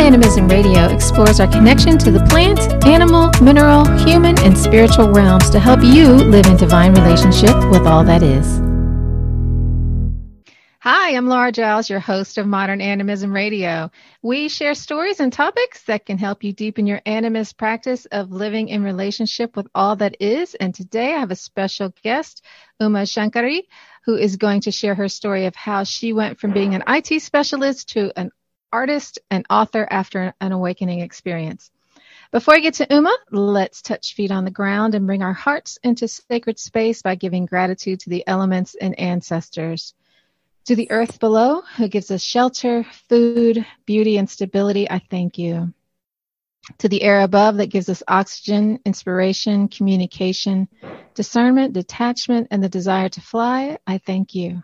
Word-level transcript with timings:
Animism 0.00 0.48
Radio 0.48 0.86
explores 0.86 1.40
our 1.40 1.46
connection 1.46 1.98
to 1.98 2.10
the 2.10 2.24
plant, 2.30 2.58
animal, 2.86 3.30
mineral, 3.42 3.86
human, 3.98 4.36
and 4.40 4.56
spiritual 4.56 5.10
realms 5.12 5.50
to 5.50 5.60
help 5.60 5.82
you 5.82 6.06
live 6.14 6.46
in 6.46 6.56
divine 6.56 6.94
relationship 6.94 7.54
with 7.70 7.86
all 7.86 8.02
that 8.04 8.22
is. 8.22 8.60
Hi, 10.80 11.14
I'm 11.14 11.28
Laura 11.28 11.52
Giles, 11.52 11.90
your 11.90 12.00
host 12.00 12.38
of 12.38 12.46
Modern 12.46 12.80
Animism 12.80 13.30
Radio. 13.30 13.90
We 14.22 14.48
share 14.48 14.74
stories 14.74 15.20
and 15.20 15.30
topics 15.30 15.82
that 15.82 16.06
can 16.06 16.16
help 16.16 16.42
you 16.42 16.54
deepen 16.54 16.86
your 16.86 17.02
animist 17.04 17.58
practice 17.58 18.06
of 18.06 18.32
living 18.32 18.68
in 18.68 18.82
relationship 18.82 19.54
with 19.54 19.68
all 19.74 19.96
that 19.96 20.16
is. 20.18 20.54
And 20.54 20.74
today 20.74 21.12
I 21.12 21.18
have 21.18 21.30
a 21.30 21.36
special 21.36 21.92
guest, 22.02 22.42
Uma 22.80 23.02
Shankari, 23.02 23.64
who 24.06 24.16
is 24.16 24.36
going 24.36 24.62
to 24.62 24.70
share 24.70 24.94
her 24.94 25.08
story 25.08 25.44
of 25.44 25.54
how 25.54 25.84
she 25.84 26.14
went 26.14 26.40
from 26.40 26.52
being 26.52 26.74
an 26.74 26.84
IT 26.88 27.20
specialist 27.20 27.90
to 27.90 28.10
an 28.18 28.32
artist 28.72 29.18
and 29.30 29.46
author 29.50 29.86
after 29.90 30.34
an 30.40 30.52
awakening 30.52 31.00
experience. 31.00 31.70
Before 32.32 32.54
I 32.54 32.60
get 32.60 32.74
to 32.74 32.86
Uma, 32.90 33.16
let's 33.32 33.82
touch 33.82 34.14
feet 34.14 34.30
on 34.30 34.44
the 34.44 34.50
ground 34.50 34.94
and 34.94 35.06
bring 35.06 35.22
our 35.22 35.32
hearts 35.32 35.78
into 35.82 36.06
sacred 36.06 36.58
space 36.58 37.02
by 37.02 37.16
giving 37.16 37.46
gratitude 37.46 38.00
to 38.00 38.10
the 38.10 38.24
elements 38.26 38.76
and 38.80 38.98
ancestors. 38.98 39.94
To 40.66 40.76
the 40.76 40.90
earth 40.90 41.18
below, 41.18 41.62
who 41.76 41.88
gives 41.88 42.10
us 42.10 42.22
shelter, 42.22 42.84
food, 43.08 43.66
beauty, 43.86 44.18
and 44.18 44.30
stability, 44.30 44.88
I 44.88 45.00
thank 45.10 45.38
you. 45.38 45.74
To 46.78 46.88
the 46.88 47.02
air 47.02 47.22
above 47.22 47.56
that 47.56 47.70
gives 47.70 47.88
us 47.88 48.02
oxygen, 48.06 48.78
inspiration, 48.84 49.66
communication, 49.66 50.68
discernment, 51.14 51.72
detachment, 51.72 52.48
and 52.50 52.62
the 52.62 52.68
desire 52.68 53.08
to 53.08 53.20
fly, 53.20 53.78
I 53.86 53.98
thank 53.98 54.34
you. 54.34 54.62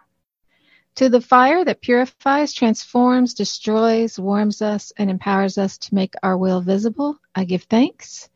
To 0.96 1.10
the 1.10 1.20
fire 1.20 1.62
that 1.62 1.82
purifies, 1.82 2.54
transforms, 2.54 3.34
destroys, 3.34 4.18
warms 4.18 4.62
us, 4.62 4.92
and 4.96 5.10
empowers 5.10 5.58
us 5.58 5.76
to 5.76 5.94
make 5.94 6.14
our 6.22 6.38
will 6.38 6.62
visible, 6.62 7.18
I 7.34 7.44
give 7.44 7.64
thanks. 7.64 8.30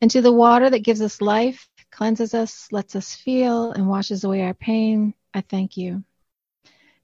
And 0.00 0.08
to 0.12 0.20
the 0.20 0.32
water 0.32 0.70
that 0.70 0.84
gives 0.84 1.02
us 1.02 1.20
life, 1.20 1.68
cleanses 1.90 2.34
us, 2.34 2.70
lets 2.70 2.94
us 2.94 3.16
feel, 3.16 3.72
and 3.72 3.88
washes 3.88 4.22
away 4.22 4.42
our 4.42 4.54
pain, 4.54 5.12
I 5.34 5.40
thank 5.40 5.76
you. 5.76 6.04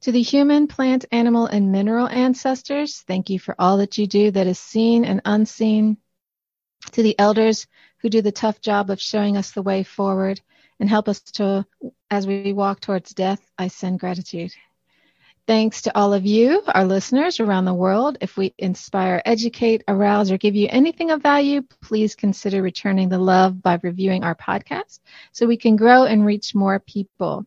To 0.02 0.12
the 0.12 0.22
human, 0.22 0.68
plant, 0.68 1.06
animal, 1.10 1.46
and 1.46 1.72
mineral 1.72 2.06
ancestors, 2.06 3.00
thank 3.00 3.30
you 3.30 3.40
for 3.40 3.56
all 3.58 3.78
that 3.78 3.98
you 3.98 4.06
do 4.06 4.30
that 4.30 4.46
is 4.46 4.60
seen 4.60 5.04
and 5.04 5.20
unseen. 5.24 5.96
To 6.92 7.02
the 7.02 7.18
elders 7.18 7.66
who 7.98 8.10
do 8.10 8.22
the 8.22 8.30
tough 8.30 8.60
job 8.60 8.90
of 8.90 9.00
showing 9.00 9.36
us 9.36 9.50
the 9.50 9.62
way 9.62 9.82
forward 9.82 10.40
and 10.78 10.88
help 10.88 11.08
us 11.08 11.20
to, 11.20 11.66
as 12.12 12.28
we 12.28 12.52
walk 12.52 12.78
towards 12.78 13.12
death, 13.12 13.44
I 13.58 13.66
send 13.66 13.98
gratitude. 13.98 14.52
Thanks 15.46 15.82
to 15.82 15.94
all 15.94 16.14
of 16.14 16.24
you, 16.24 16.62
our 16.68 16.86
listeners 16.86 17.38
around 17.38 17.66
the 17.66 17.74
world. 17.74 18.16
If 18.22 18.38
we 18.38 18.54
inspire, 18.56 19.20
educate, 19.26 19.84
arouse, 19.86 20.30
or 20.30 20.38
give 20.38 20.54
you 20.54 20.68
anything 20.70 21.10
of 21.10 21.22
value, 21.22 21.60
please 21.82 22.14
consider 22.14 22.62
returning 22.62 23.10
the 23.10 23.18
love 23.18 23.62
by 23.62 23.78
reviewing 23.82 24.24
our 24.24 24.34
podcast 24.34 25.00
so 25.32 25.46
we 25.46 25.58
can 25.58 25.76
grow 25.76 26.04
and 26.04 26.24
reach 26.24 26.54
more 26.54 26.80
people. 26.80 27.44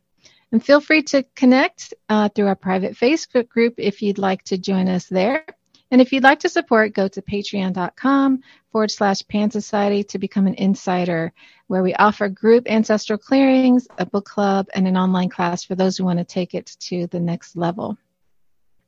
And 0.51 0.63
feel 0.63 0.79
free 0.79 1.01
to 1.03 1.23
connect 1.35 1.95
uh, 2.07 2.29
through 2.29 2.47
our 2.47 2.55
private 2.55 2.93
Facebook 2.93 3.49
group 3.49 3.75
if 3.79 4.03
you'd 4.03 4.19
like 4.19 4.43
to 4.43 4.59
join 4.59 4.87
us 4.87 5.07
there. 5.07 5.43
And 5.89 6.02
if 6.02 6.11
you'd 6.11 6.23
like 6.23 6.39
to 6.39 6.49
support, 6.49 6.93
go 6.93 7.07
to 7.07 7.21
patreon.com 7.21 8.41
forward 8.71 8.91
slash 8.91 9.25
Pan 9.27 9.52
Society 9.52 10.03
to 10.05 10.19
become 10.19 10.45
an 10.45 10.55
insider, 10.55 11.31
where 11.67 11.81
we 11.81 11.93
offer 11.93 12.27
group 12.27 12.69
ancestral 12.69 13.17
clearings, 13.17 13.88
a 13.97 14.05
book 14.05 14.25
club, 14.25 14.67
and 14.73 14.88
an 14.88 14.97
online 14.97 15.30
class 15.30 15.63
for 15.63 15.75
those 15.75 15.97
who 15.97 16.03
want 16.03 16.19
to 16.19 16.25
take 16.25 16.53
it 16.53 16.75
to 16.81 17.08
the 17.08 17.19
next 17.19 17.55
level. 17.55 17.97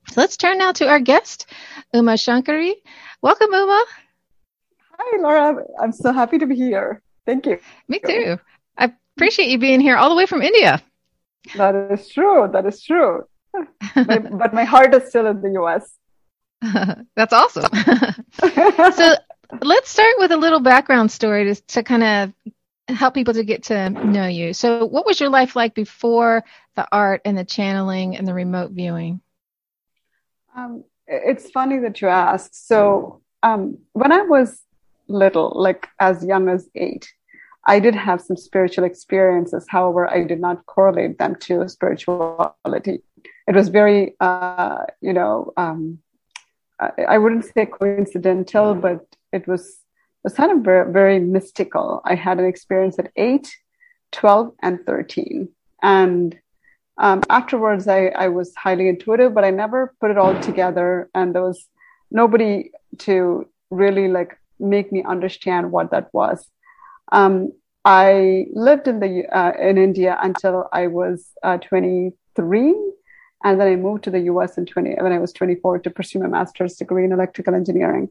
So 0.10 0.22
let's 0.22 0.38
turn 0.38 0.58
now 0.58 0.72
to 0.74 0.88
our 0.88 1.00
guest, 1.00 1.48
Uma 1.94 2.14
Shankari. 2.14 2.74
Welcome, 3.22 3.54
Uma. 3.54 3.86
Hi, 4.98 5.22
Laura. 5.22 5.64
I'm 5.82 5.94
so 5.94 6.12
happy 6.12 6.38
to 6.38 6.46
be 6.46 6.56
here. 6.56 7.02
Thank 7.26 7.46
you. 7.46 7.60
Me 7.88 8.00
too. 8.06 8.40
I 8.78 8.92
appreciate 9.16 9.50
you 9.50 9.58
being 9.58 9.80
here 9.80 9.96
all 9.96 10.10
the 10.10 10.16
way 10.16 10.26
from 10.26 10.42
India. 10.42 10.82
That 11.56 11.76
is 11.92 12.10
true. 12.10 12.50
That 12.52 12.66
is 12.66 12.84
true. 12.84 13.24
but 13.96 14.54
my 14.54 14.64
heart 14.64 14.94
is 14.94 15.10
still 15.10 15.28
in 15.28 15.42
the 15.42 15.52
US. 15.62 15.99
That's 17.16 17.34
awesome. 17.34 17.66
so 18.94 19.16
let's 19.62 19.90
start 19.90 20.16
with 20.18 20.32
a 20.32 20.38
little 20.38 20.60
background 20.60 21.12
story 21.12 21.54
to, 21.54 21.62
to 21.68 21.84
kind 21.84 22.04
of 22.04 22.96
help 22.96 23.14
people 23.14 23.34
to 23.34 23.44
get 23.44 23.64
to 23.64 23.90
know 23.90 24.28
you. 24.28 24.54
So, 24.54 24.86
what 24.86 25.06
was 25.06 25.20
your 25.20 25.30
life 25.30 25.56
like 25.56 25.74
before 25.74 26.44
the 26.76 26.88
art 26.92 27.22
and 27.26 27.38
the 27.38 27.46
channeling 27.46 28.18
and 28.18 28.28
the 28.28 28.34
remote 28.34 28.72
viewing? 28.72 29.22
Um, 30.56 30.84
it's 31.08 31.50
funny 31.52 31.80
that 31.80 32.02
you 32.02 32.08
ask. 32.08 32.52
So, 32.54 33.22
um, 33.44 33.78
when 33.94 34.12
I 34.12 34.22
was 34.24 34.62
little, 35.08 35.54
like 35.56 35.88
as 36.00 36.24
young 36.24 36.50
as 36.50 36.70
eight, 36.76 37.12
I 37.66 37.80
did 37.80 37.96
have 37.96 38.22
some 38.22 38.38
spiritual 38.38 38.84
experiences. 38.84 39.66
However, 39.70 40.10
I 40.10 40.24
did 40.24 40.40
not 40.40 40.66
correlate 40.66 41.18
them 41.18 41.36
to 41.42 41.68
spirituality. 41.70 43.04
It 43.48 43.56
was 43.56 43.70
very, 43.70 44.16
uh, 44.20 44.86
you 45.02 45.14
know, 45.14 45.52
um, 45.58 46.00
I 47.08 47.18
wouldn't 47.18 47.46
say 47.46 47.66
coincidental, 47.66 48.74
but 48.74 49.06
it 49.34 49.48
was 49.48 49.80
was 50.24 50.34
kind 50.34 50.52
of 50.52 50.60
very, 50.60 50.92
very 50.92 51.20
mystical. 51.20 52.02
I 52.06 52.16
had 52.16 52.40
an 52.40 52.46
experience 52.46 53.00
at 53.00 53.12
8, 53.16 53.56
12, 54.12 54.54
and 54.62 54.86
13. 54.86 55.50
And 55.82 56.38
um, 56.98 57.22
afterwards, 57.30 57.88
I, 57.88 58.08
I 58.08 58.28
was 58.28 58.54
highly 58.56 58.90
intuitive, 58.90 59.34
but 59.34 59.46
I 59.46 59.52
never 59.52 59.96
put 60.02 60.12
it 60.12 60.18
all 60.18 60.40
together. 60.42 61.10
And 61.16 61.34
there 61.34 61.44
was 61.44 61.66
nobody 62.12 62.72
to 63.00 63.48
really 63.70 64.08
like 64.10 64.38
make 64.60 64.92
me 64.92 65.04
understand 65.04 65.72
what 65.72 65.92
that 65.92 66.14
was. 66.14 66.46
Um, 67.12 67.54
I 67.86 68.48
lived 68.52 68.88
in 68.88 69.00
the 69.00 69.26
uh, 69.32 69.54
in 69.58 69.78
India 69.78 70.18
until 70.22 70.68
I 70.74 70.88
was 70.88 71.30
uh, 71.44 71.58
23, 71.58 72.76
and 73.44 73.60
then 73.60 73.68
I 73.68 73.76
moved 73.76 74.04
to 74.06 74.12
the 74.12 74.20
US 74.22 74.58
in 74.58 74.66
20, 74.66 74.96
when 75.00 75.12
I 75.12 75.20
was 75.20 75.32
24 75.34 75.80
to 75.80 75.90
pursue 75.90 76.20
my 76.20 76.28
master's 76.28 76.76
degree 76.76 77.06
in 77.06 77.12
electrical 77.12 77.56
engineering. 77.56 78.10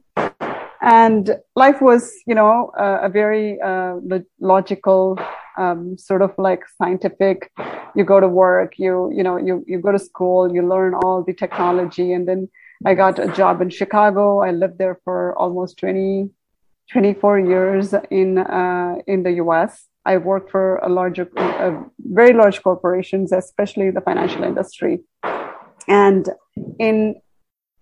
And 0.80 1.36
life 1.56 1.80
was, 1.80 2.12
you 2.26 2.34
know, 2.34 2.70
uh, 2.78 3.00
a 3.02 3.08
very 3.08 3.60
uh, 3.60 3.96
logical, 4.40 5.18
um, 5.58 5.98
sort 5.98 6.22
of 6.22 6.32
like 6.38 6.62
scientific. 6.80 7.50
You 7.94 8.04
go 8.04 8.20
to 8.20 8.28
work, 8.28 8.78
you, 8.78 9.10
you 9.12 9.22
know, 9.22 9.36
you, 9.36 9.64
you 9.66 9.80
go 9.80 9.92
to 9.92 9.98
school, 9.98 10.52
you 10.54 10.66
learn 10.66 10.94
all 10.94 11.24
the 11.24 11.34
technology. 11.34 12.12
And 12.12 12.28
then 12.28 12.48
I 12.86 12.94
got 12.94 13.18
a 13.18 13.28
job 13.32 13.60
in 13.60 13.70
Chicago. 13.70 14.40
I 14.40 14.52
lived 14.52 14.78
there 14.78 15.00
for 15.04 15.36
almost 15.36 15.78
20, 15.78 16.30
24 16.92 17.40
years 17.40 17.94
in, 18.10 18.38
uh, 18.38 18.96
in 19.06 19.24
the 19.24 19.32
US. 19.32 19.84
I 20.08 20.16
worked 20.16 20.50
for 20.50 20.76
a 20.76 20.88
larger, 20.88 21.28
a 21.36 21.84
very 21.98 22.32
large 22.32 22.62
corporations, 22.62 23.30
especially 23.30 23.90
the 23.90 24.00
financial 24.00 24.42
industry. 24.42 25.00
And 25.86 26.26
in, 26.78 27.20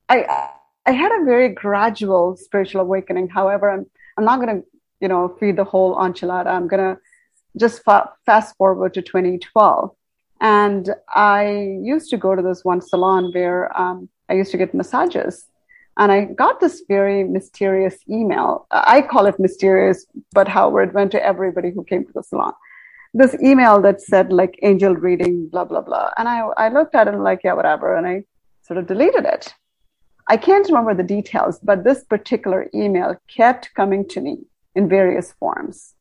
I, 0.08 0.48
I 0.84 0.90
had 0.90 1.12
a 1.12 1.24
very 1.24 1.50
gradual 1.50 2.36
spiritual 2.36 2.80
awakening. 2.80 3.28
However, 3.28 3.70
I'm, 3.70 3.86
I'm 4.16 4.24
not 4.24 4.40
going 4.40 4.56
to, 4.56 4.66
you 5.00 5.06
know, 5.06 5.36
feed 5.38 5.54
the 5.56 5.62
whole 5.62 5.94
enchilada. 5.94 6.48
I'm 6.48 6.66
going 6.66 6.84
to 6.88 7.00
just 7.56 7.84
fa- 7.84 8.10
fast 8.26 8.56
forward 8.56 8.94
to 8.94 9.02
2012. 9.02 9.94
And 10.40 10.84
I 11.08 11.78
used 11.80 12.10
to 12.10 12.16
go 12.16 12.34
to 12.34 12.42
this 12.42 12.64
one 12.64 12.80
salon 12.80 13.30
where 13.32 13.60
um, 13.80 14.08
I 14.28 14.34
used 14.34 14.50
to 14.50 14.58
get 14.58 14.74
massages. 14.74 15.46
And 15.98 16.12
I 16.12 16.24
got 16.24 16.60
this 16.60 16.82
very 16.88 17.24
mysterious 17.24 17.96
email. 18.08 18.66
I 18.70 19.00
call 19.00 19.26
it 19.26 19.40
mysterious, 19.40 20.06
but 20.32 20.48
it 20.48 20.92
went 20.92 21.12
to 21.12 21.24
everybody 21.24 21.70
who 21.70 21.84
came 21.84 22.04
to 22.04 22.12
the 22.12 22.22
salon. 22.22 22.52
This 23.14 23.34
email 23.42 23.80
that 23.80 24.02
said 24.02 24.30
like 24.30 24.58
angel 24.62 24.94
reading, 24.94 25.48
blah, 25.48 25.64
blah, 25.64 25.80
blah. 25.80 26.10
And 26.18 26.28
I, 26.28 26.40
I 26.58 26.68
looked 26.68 26.94
at 26.94 27.08
it 27.08 27.14
and 27.14 27.24
like, 27.24 27.40
yeah, 27.44 27.54
whatever. 27.54 27.96
And 27.96 28.06
I 28.06 28.24
sort 28.62 28.78
of 28.78 28.86
deleted 28.86 29.24
it. 29.24 29.54
I 30.28 30.36
can't 30.36 30.66
remember 30.66 30.92
the 30.92 31.02
details, 31.02 31.58
but 31.60 31.84
this 31.84 32.04
particular 32.04 32.68
email 32.74 33.16
kept 33.28 33.72
coming 33.74 34.06
to 34.08 34.20
me 34.20 34.38
in 34.74 34.88
various 34.88 35.32
forms. 35.32 35.94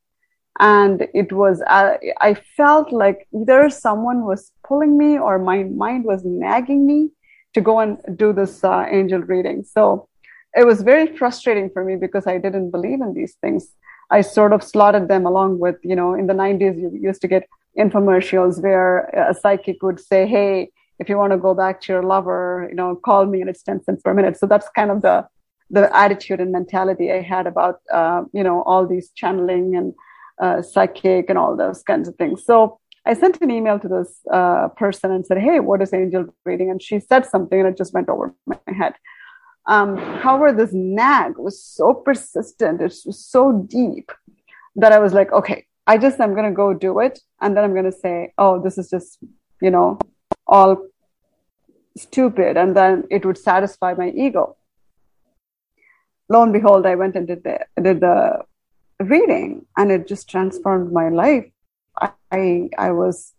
And 0.59 1.07
it 1.13 1.31
was, 1.31 1.61
uh, 1.67 1.97
I 2.21 2.33
felt 2.33 2.91
like 2.91 3.27
either 3.33 3.69
someone 3.69 4.25
was 4.25 4.51
pulling 4.65 4.97
me 4.97 5.17
or 5.17 5.37
my 5.37 5.63
mind 5.63 6.05
was 6.05 6.23
nagging 6.25 6.85
me 6.87 7.11
to 7.55 7.61
go 7.61 7.79
and 7.79 7.97
do 8.15 8.31
this 8.33 8.63
uh, 8.63 8.85
angel 8.89 9.21
reading. 9.21 9.63
So 9.63 10.07
it 10.55 10.65
was 10.65 10.81
very 10.83 11.07
frustrating 11.17 11.69
for 11.69 11.83
me 11.83 11.95
because 11.95 12.27
I 12.27 12.37
didn't 12.37 12.69
believe 12.69 13.01
in 13.01 13.13
these 13.13 13.35
things. 13.41 13.73
I 14.11 14.21
sort 14.21 14.53
of 14.53 14.61
slotted 14.61 15.07
them 15.07 15.25
along 15.25 15.59
with, 15.59 15.77
you 15.81 15.95
know, 15.95 16.13
in 16.13 16.27
the 16.27 16.33
90s, 16.33 16.77
you 16.79 16.91
used 17.09 17.21
to 17.21 17.27
get 17.27 17.47
infomercials 17.79 18.61
where 18.61 19.05
a 19.31 19.33
psychic 19.33 19.81
would 19.81 19.99
say, 19.99 20.27
Hey, 20.27 20.69
if 20.99 21.09
you 21.09 21.17
want 21.17 21.31
to 21.31 21.37
go 21.37 21.53
back 21.53 21.81
to 21.81 21.93
your 21.93 22.03
lover, 22.03 22.67
you 22.69 22.75
know, 22.75 22.95
call 22.95 23.25
me 23.25 23.41
and 23.41 23.49
it's 23.49 23.63
10 23.63 23.83
cents 23.83 24.01
per 24.01 24.13
minute. 24.13 24.37
So 24.37 24.45
that's 24.45 24.67
kind 24.75 24.91
of 24.91 25.01
the, 25.01 25.27
the 25.69 25.93
attitude 25.95 26.39
and 26.39 26.51
mentality 26.51 27.11
I 27.11 27.21
had 27.21 27.47
about, 27.47 27.79
uh, 27.91 28.23
you 28.33 28.43
know, 28.43 28.63
all 28.63 28.85
these 28.85 29.09
channeling 29.15 29.75
and 29.75 29.93
uh, 30.41 30.61
psychic 30.61 31.29
and 31.29 31.37
all 31.37 31.55
those 31.55 31.83
kinds 31.83 32.07
of 32.07 32.15
things. 32.15 32.45
So 32.45 32.79
I 33.05 33.13
sent 33.13 33.41
an 33.41 33.51
email 33.51 33.79
to 33.79 33.87
this 33.87 34.21
uh, 34.31 34.69
person 34.69 35.11
and 35.11 35.25
said, 35.25 35.37
Hey, 35.37 35.59
what 35.59 35.81
is 35.81 35.93
angel 35.93 36.33
reading? 36.43 36.71
And 36.71 36.81
she 36.81 36.99
said 36.99 37.25
something 37.25 37.59
and 37.59 37.69
it 37.69 37.77
just 37.77 37.93
went 37.93 38.09
over 38.09 38.33
my 38.45 38.57
head. 38.67 38.95
Um, 39.67 39.97
however, 39.97 40.51
this 40.53 40.71
nag 40.73 41.37
was 41.37 41.61
so 41.61 41.93
persistent, 41.93 42.81
it 42.81 42.95
was 43.05 43.19
so 43.19 43.51
deep 43.51 44.11
that 44.75 44.91
I 44.91 44.99
was 44.99 45.13
like, 45.13 45.31
okay, 45.31 45.65
I 45.87 45.97
just 45.97 46.19
I'm 46.19 46.35
gonna 46.35 46.51
go 46.51 46.73
do 46.73 46.99
it, 46.99 47.19
and 47.41 47.55
then 47.55 47.63
I'm 47.63 47.73
gonna 47.73 47.91
say, 47.91 48.33
oh, 48.37 48.61
this 48.61 48.77
is 48.77 48.89
just 48.89 49.19
you 49.61 49.71
know 49.71 49.97
all 50.47 50.85
stupid, 51.97 52.57
and 52.57 52.75
then 52.75 53.05
it 53.09 53.25
would 53.25 53.37
satisfy 53.37 53.93
my 53.93 54.09
ego. 54.09 54.55
Lo 56.29 56.43
and 56.43 56.53
behold, 56.53 56.85
I 56.85 56.95
went 56.95 57.15
and 57.15 57.27
did 57.27 57.43
the 57.43 57.59
did 57.81 58.01
the 58.01 58.43
reading, 58.99 59.65
and 59.77 59.91
it 59.91 60.07
just 60.07 60.29
transformed 60.29 60.91
my 60.91 61.09
life. 61.09 61.45
I 62.31 62.69
I 62.77 62.91
was 62.91 63.33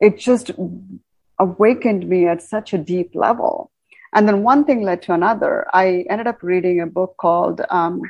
it 0.00 0.18
just 0.18 0.50
awakened 1.38 2.08
me 2.08 2.26
at 2.26 2.42
such 2.42 2.72
a 2.72 2.78
deep 2.78 3.14
level. 3.14 3.70
And 4.12 4.26
then 4.26 4.42
one 4.42 4.64
thing 4.64 4.82
led 4.82 5.02
to 5.02 5.14
another. 5.14 5.66
I 5.72 6.04
ended 6.10 6.26
up 6.26 6.42
reading 6.42 6.80
a 6.80 6.86
book 6.86 7.14
called 7.16 7.60
um, 7.70 8.02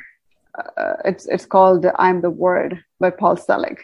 uh, 0.77 0.93
it's 1.05 1.25
it's 1.27 1.45
called 1.45 1.85
I'm 1.97 2.21
the 2.21 2.29
Word 2.29 2.83
by 2.99 3.09
Paul 3.09 3.37
Selig, 3.37 3.79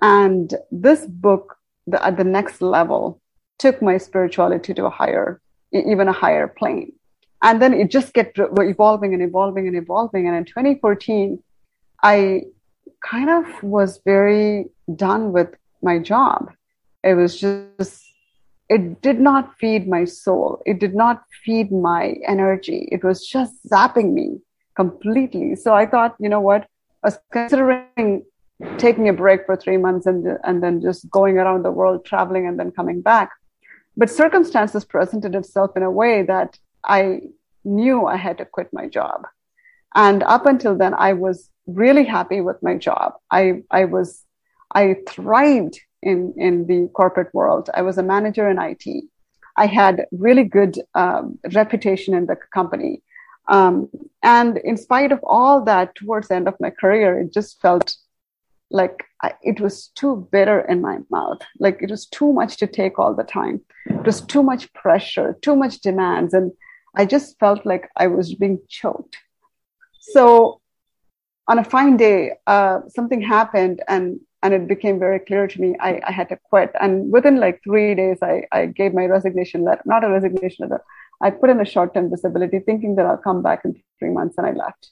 and 0.00 0.54
this 0.70 1.06
book 1.06 1.56
the, 1.86 2.04
at 2.04 2.16
the 2.16 2.24
next 2.24 2.62
level 2.62 3.20
took 3.58 3.82
my 3.82 3.98
spirituality 3.98 4.72
to 4.72 4.86
a 4.86 4.90
higher, 4.90 5.40
even 5.72 6.08
a 6.08 6.12
higher 6.12 6.48
plane, 6.48 6.92
and 7.42 7.60
then 7.60 7.74
it 7.74 7.90
just 7.90 8.14
kept 8.14 8.38
evolving 8.38 9.14
and 9.14 9.22
evolving 9.22 9.66
and 9.66 9.76
evolving. 9.76 10.26
And 10.26 10.36
in 10.36 10.44
2014, 10.44 11.42
I 12.02 12.42
kind 13.04 13.30
of 13.30 13.62
was 13.62 14.00
very 14.04 14.66
done 14.94 15.32
with 15.32 15.54
my 15.82 15.98
job. 15.98 16.52
It 17.04 17.14
was 17.14 17.40
just 17.40 18.04
it 18.68 19.00
did 19.00 19.18
not 19.18 19.54
feed 19.58 19.88
my 19.88 20.04
soul. 20.04 20.62
It 20.66 20.78
did 20.78 20.94
not 20.94 21.22
feed 21.44 21.72
my 21.72 22.16
energy. 22.26 22.88
It 22.92 23.02
was 23.02 23.26
just 23.26 23.54
zapping 23.66 24.12
me 24.12 24.40
completely. 24.76 25.56
So 25.56 25.74
I 25.74 25.86
thought, 25.86 26.16
you 26.20 26.28
know 26.28 26.40
what? 26.40 26.66
I 27.02 27.08
was 27.08 27.18
considering 27.32 28.24
taking 28.76 29.08
a 29.08 29.12
break 29.12 29.46
for 29.46 29.56
three 29.56 29.76
months 29.76 30.06
and, 30.06 30.38
and 30.44 30.62
then 30.62 30.82
just 30.82 31.08
going 31.10 31.38
around 31.38 31.64
the 31.64 31.70
world, 31.70 32.04
traveling 32.04 32.46
and 32.46 32.58
then 32.58 32.70
coming 32.70 33.00
back. 33.00 33.30
But 33.96 34.10
circumstances 34.10 34.84
presented 34.84 35.34
itself 35.34 35.76
in 35.76 35.82
a 35.82 35.90
way 35.90 36.22
that 36.22 36.58
I 36.84 37.22
knew 37.64 38.06
I 38.06 38.16
had 38.16 38.38
to 38.38 38.44
quit 38.44 38.68
my 38.72 38.86
job. 38.86 39.26
And 39.94 40.22
up 40.24 40.44
until 40.46 40.76
then, 40.76 40.94
I 40.94 41.14
was 41.14 41.50
really 41.66 42.04
happy 42.04 42.40
with 42.40 42.62
my 42.62 42.76
job. 42.76 43.14
I, 43.30 43.62
I 43.70 43.86
was, 43.86 44.24
I 44.74 44.96
thrived 45.08 45.80
in, 46.02 46.34
in 46.36 46.66
the 46.66 46.88
corporate 46.94 47.32
world. 47.34 47.70
I 47.74 47.82
was 47.82 47.98
a 47.98 48.02
manager 48.02 48.48
in 48.48 48.58
IT. 48.58 49.04
I 49.56 49.66
had 49.66 50.06
really 50.12 50.44
good 50.44 50.78
um, 50.94 51.38
reputation 51.52 52.14
in 52.14 52.26
the 52.26 52.36
company. 52.54 53.02
Um, 53.48 53.88
and 54.22 54.58
in 54.58 54.76
spite 54.76 55.10
of 55.10 55.20
all 55.24 55.64
that, 55.64 55.94
towards 55.94 56.28
the 56.28 56.36
end 56.36 56.48
of 56.48 56.60
my 56.60 56.70
career, 56.70 57.18
it 57.18 57.32
just 57.32 57.60
felt 57.60 57.96
like 58.70 59.04
I, 59.22 59.32
it 59.42 59.60
was 59.60 59.88
too 59.94 60.28
bitter 60.30 60.60
in 60.60 60.82
my 60.82 60.98
mouth. 61.10 61.40
Like 61.58 61.78
it 61.80 61.90
was 61.90 62.06
too 62.06 62.32
much 62.32 62.58
to 62.58 62.66
take 62.66 62.98
all 62.98 63.14
the 63.14 63.24
time. 63.24 63.62
It 63.86 64.04
was 64.04 64.20
too 64.20 64.42
much 64.42 64.72
pressure, 64.74 65.38
too 65.40 65.56
much 65.56 65.80
demands. 65.80 66.34
And 66.34 66.52
I 66.94 67.06
just 67.06 67.38
felt 67.38 67.64
like 67.64 67.88
I 67.96 68.08
was 68.08 68.34
being 68.34 68.60
choked. 68.68 69.16
So 70.00 70.60
on 71.46 71.58
a 71.58 71.64
fine 71.64 71.96
day, 71.96 72.32
uh, 72.46 72.80
something 72.88 73.22
happened 73.22 73.82
and 73.88 74.20
and 74.42 74.54
it 74.54 74.68
became 74.68 74.98
very 74.98 75.18
clear 75.18 75.46
to 75.46 75.60
me 75.60 75.76
I, 75.80 76.00
I 76.06 76.12
had 76.12 76.28
to 76.28 76.38
quit. 76.50 76.70
And 76.80 77.12
within 77.12 77.40
like 77.40 77.60
three 77.64 77.94
days, 77.94 78.18
I, 78.22 78.44
I 78.52 78.66
gave 78.66 78.94
my 78.94 79.06
resignation 79.06 79.64
letter, 79.64 79.82
not 79.84 80.04
a 80.04 80.10
resignation 80.10 80.68
letter. 80.68 80.82
I 81.20 81.30
put 81.30 81.50
in 81.50 81.60
a 81.60 81.64
short-term 81.64 82.10
disability 82.10 82.60
thinking 82.60 82.94
that 82.96 83.06
I'll 83.06 83.16
come 83.16 83.42
back 83.42 83.64
in 83.64 83.74
three 83.98 84.10
months 84.10 84.36
and 84.38 84.46
I 84.46 84.52
left. 84.52 84.90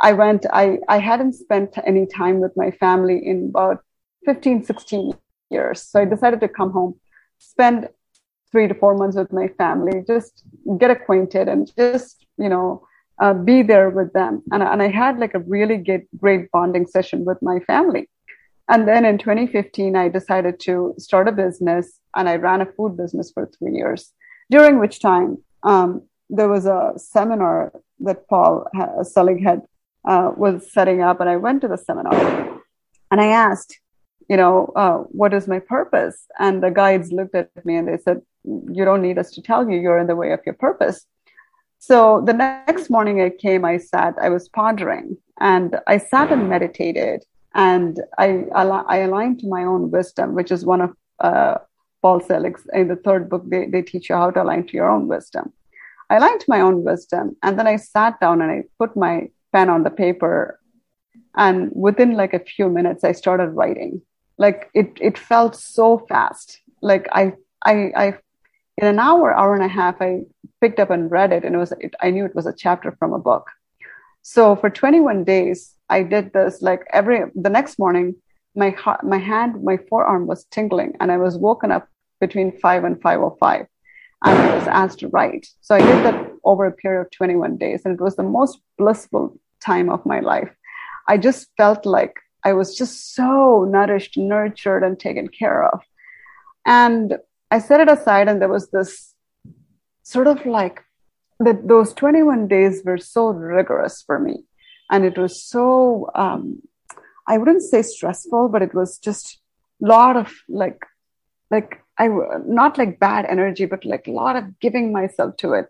I 0.00 0.12
went, 0.12 0.46
I, 0.52 0.78
I 0.88 0.98
hadn't 0.98 1.32
spent 1.32 1.76
any 1.86 2.06
time 2.06 2.40
with 2.40 2.52
my 2.56 2.70
family 2.70 3.18
in 3.24 3.48
about 3.48 3.82
15, 4.26 4.64
16 4.64 5.14
years. 5.50 5.82
So 5.82 6.00
I 6.00 6.04
decided 6.04 6.40
to 6.40 6.48
come 6.48 6.70
home, 6.70 7.00
spend 7.38 7.88
three 8.52 8.68
to 8.68 8.74
four 8.74 8.96
months 8.96 9.16
with 9.16 9.32
my 9.32 9.48
family, 9.48 10.04
just 10.06 10.44
get 10.78 10.90
acquainted 10.90 11.48
and 11.48 11.70
just, 11.76 12.26
you 12.36 12.48
know, 12.48 12.86
uh, 13.20 13.34
be 13.34 13.62
there 13.62 13.90
with 13.90 14.12
them. 14.12 14.42
And, 14.52 14.62
and 14.62 14.82
I 14.82 14.88
had 14.88 15.18
like 15.18 15.34
a 15.34 15.40
really 15.40 15.78
good, 15.78 16.06
great 16.16 16.50
bonding 16.52 16.86
session 16.86 17.24
with 17.24 17.38
my 17.42 17.58
family. 17.60 18.08
And 18.68 18.86
then 18.86 19.04
in 19.04 19.18
2015, 19.18 19.96
I 19.96 20.08
decided 20.08 20.60
to 20.60 20.94
start 20.98 21.28
a 21.28 21.32
business 21.32 22.00
and 22.14 22.28
I 22.28 22.36
ran 22.36 22.60
a 22.60 22.66
food 22.66 22.96
business 22.96 23.30
for 23.32 23.46
three 23.46 23.74
years, 23.74 24.12
during 24.50 24.78
which 24.78 25.00
time 25.00 25.38
um, 25.62 26.02
there 26.28 26.48
was 26.48 26.66
a 26.66 26.92
seminar 26.96 27.72
that 28.00 28.28
Paul 28.28 28.66
Selig 29.02 29.42
had 29.42 29.62
uh, 30.06 30.32
was 30.36 30.72
setting 30.72 31.02
up. 31.02 31.20
And 31.20 31.30
I 31.30 31.36
went 31.36 31.62
to 31.62 31.68
the 31.68 31.78
seminar 31.78 32.60
and 33.10 33.20
I 33.20 33.26
asked, 33.26 33.80
you 34.28 34.36
know, 34.36 34.72
uh, 34.76 34.98
what 35.20 35.32
is 35.32 35.48
my 35.48 35.58
purpose? 35.58 36.26
And 36.38 36.62
the 36.62 36.70
guides 36.70 37.12
looked 37.12 37.34
at 37.34 37.50
me 37.64 37.76
and 37.76 37.88
they 37.88 37.96
said, 37.96 38.20
you 38.44 38.84
don't 38.84 39.02
need 39.02 39.18
us 39.18 39.30
to 39.32 39.42
tell 39.42 39.68
you, 39.68 39.78
you're 39.78 39.98
in 39.98 40.06
the 40.06 40.16
way 40.16 40.32
of 40.32 40.40
your 40.44 40.54
purpose. 40.54 41.06
So 41.78 42.22
the 42.26 42.32
next 42.32 42.90
morning 42.90 43.22
I 43.22 43.30
came, 43.30 43.64
I 43.64 43.78
sat, 43.78 44.14
I 44.20 44.28
was 44.28 44.48
pondering 44.48 45.16
and 45.40 45.78
I 45.86 45.98
sat 45.98 46.32
and 46.32 46.48
meditated 46.48 47.24
and 47.58 48.00
I, 48.18 48.44
I 48.54 48.98
aligned 48.98 49.40
to 49.40 49.48
my 49.48 49.64
own 49.64 49.90
wisdom, 49.90 50.34
which 50.34 50.52
is 50.52 50.64
one 50.64 50.80
of 50.80 50.90
uh, 51.18 51.56
Paul 52.02 52.20
Selig's 52.20 52.64
in 52.72 52.86
the 52.86 52.94
third 52.94 53.28
book. 53.28 53.42
They, 53.50 53.66
they 53.66 53.82
teach 53.82 54.08
you 54.08 54.14
how 54.14 54.30
to 54.30 54.44
align 54.44 54.68
to 54.68 54.74
your 54.74 54.88
own 54.88 55.08
wisdom. 55.08 55.52
I 56.08 56.16
aligned 56.16 56.40
to 56.40 56.46
my 56.48 56.60
own 56.60 56.84
wisdom, 56.84 57.36
and 57.42 57.58
then 57.58 57.66
I 57.66 57.74
sat 57.74 58.20
down 58.20 58.40
and 58.40 58.50
I 58.50 58.62
put 58.78 58.96
my 58.96 59.28
pen 59.52 59.68
on 59.70 59.82
the 59.82 59.90
paper, 59.90 60.60
and 61.34 61.70
within 61.74 62.12
like 62.12 62.32
a 62.32 62.38
few 62.38 62.68
minutes, 62.68 63.02
I 63.02 63.10
started 63.10 63.48
writing. 63.48 64.02
Like 64.38 64.70
it, 64.72 64.96
it 65.00 65.18
felt 65.18 65.56
so 65.56 66.06
fast. 66.08 66.60
Like 66.80 67.08
I, 67.10 67.32
I, 67.66 67.72
I, 67.96 68.06
in 68.76 68.86
an 68.86 69.00
hour, 69.00 69.36
hour 69.36 69.56
and 69.56 69.64
a 69.64 69.68
half, 69.68 69.96
I 70.00 70.20
picked 70.60 70.78
up 70.78 70.90
and 70.90 71.10
read 71.10 71.32
it, 71.32 71.44
and 71.44 71.56
it 71.56 71.58
was. 71.58 71.72
It, 71.80 71.96
I 72.00 72.10
knew 72.10 72.24
it 72.24 72.36
was 72.36 72.46
a 72.46 72.54
chapter 72.56 72.94
from 73.00 73.12
a 73.12 73.18
book. 73.18 73.48
So 74.22 74.54
for 74.54 74.70
21 74.70 75.24
days, 75.24 75.74
I 75.88 76.02
did 76.02 76.32
this 76.32 76.62
like 76.62 76.86
every 76.92 77.24
the 77.34 77.50
next 77.50 77.78
morning. 77.78 78.16
My 78.54 78.70
heart, 78.70 79.04
my 79.04 79.18
hand, 79.18 79.62
my 79.62 79.78
forearm 79.88 80.26
was 80.26 80.44
tingling, 80.44 80.94
and 81.00 81.12
I 81.12 81.16
was 81.18 81.36
woken 81.36 81.70
up 81.70 81.88
between 82.20 82.58
five 82.58 82.84
and 82.84 83.00
five 83.00 83.20
o 83.20 83.26
oh 83.26 83.36
five, 83.38 83.66
and 84.24 84.36
I 84.36 84.54
was 84.56 84.66
asked 84.66 85.00
to 85.00 85.08
write. 85.08 85.46
So 85.60 85.74
I 85.74 85.80
did 85.80 86.04
that 86.04 86.32
over 86.44 86.66
a 86.66 86.72
period 86.72 87.02
of 87.02 87.10
21 87.12 87.56
days, 87.56 87.82
and 87.84 87.94
it 87.94 88.00
was 88.00 88.16
the 88.16 88.22
most 88.22 88.58
blissful 88.76 89.38
time 89.64 89.90
of 89.90 90.04
my 90.04 90.20
life. 90.20 90.50
I 91.06 91.18
just 91.18 91.48
felt 91.56 91.86
like 91.86 92.16
I 92.44 92.52
was 92.52 92.76
just 92.76 93.14
so 93.14 93.64
nourished, 93.64 94.16
nurtured, 94.16 94.82
and 94.82 94.98
taken 94.98 95.28
care 95.28 95.64
of. 95.64 95.80
And 96.66 97.18
I 97.50 97.60
set 97.60 97.80
it 97.80 97.88
aside, 97.88 98.28
and 98.28 98.40
there 98.40 98.48
was 98.48 98.70
this 98.70 99.14
sort 100.02 100.26
of 100.26 100.44
like 100.46 100.82
that 101.38 101.68
those 101.68 101.94
21 101.94 102.48
days 102.48 102.82
were 102.84 102.98
so 102.98 103.28
rigorous 103.28 104.02
for 104.02 104.18
me 104.18 104.47
and 104.90 105.04
it 105.04 105.18
was 105.18 105.42
so 105.42 106.10
um, 106.14 106.62
i 107.26 107.38
wouldn't 107.38 107.62
say 107.62 107.82
stressful 107.82 108.48
but 108.48 108.62
it 108.62 108.74
was 108.74 108.98
just 108.98 109.40
a 109.82 109.86
lot 109.86 110.16
of 110.16 110.32
like 110.48 110.84
like 111.50 111.82
i 111.98 112.08
not 112.46 112.78
like 112.78 112.98
bad 113.00 113.24
energy 113.26 113.64
but 113.64 113.84
like 113.84 114.06
a 114.06 114.12
lot 114.12 114.36
of 114.36 114.58
giving 114.60 114.92
myself 114.92 115.36
to 115.36 115.52
it. 115.52 115.66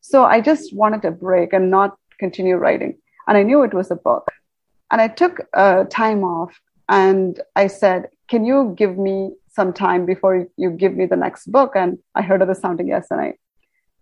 So 0.00 0.24
i 0.24 0.40
just 0.40 0.74
wanted 0.74 1.04
a 1.04 1.10
break 1.10 1.52
and 1.52 1.70
not 1.70 1.96
continue 2.18 2.56
writing. 2.56 2.98
And 3.26 3.36
i 3.36 3.42
knew 3.42 3.62
it 3.62 3.74
was 3.74 3.90
a 3.90 3.96
book. 3.96 4.28
And 4.90 5.00
i 5.00 5.08
took 5.08 5.40
uh, 5.54 5.84
time 5.84 6.24
off 6.24 6.60
and 6.88 7.40
i 7.56 7.66
said 7.66 8.08
can 8.28 8.44
you 8.44 8.74
give 8.76 8.96
me 8.96 9.32
some 9.48 9.72
time 9.72 10.06
before 10.06 10.46
you 10.56 10.70
give 10.70 10.94
me 10.96 11.06
the 11.06 11.16
next 11.16 11.46
book? 11.46 11.72
And 11.74 11.98
i 12.14 12.22
heard 12.22 12.42
of 12.42 12.48
the 12.48 12.54
sounding 12.54 12.88
yes 12.88 13.06
and 13.10 13.20
i 13.20 13.34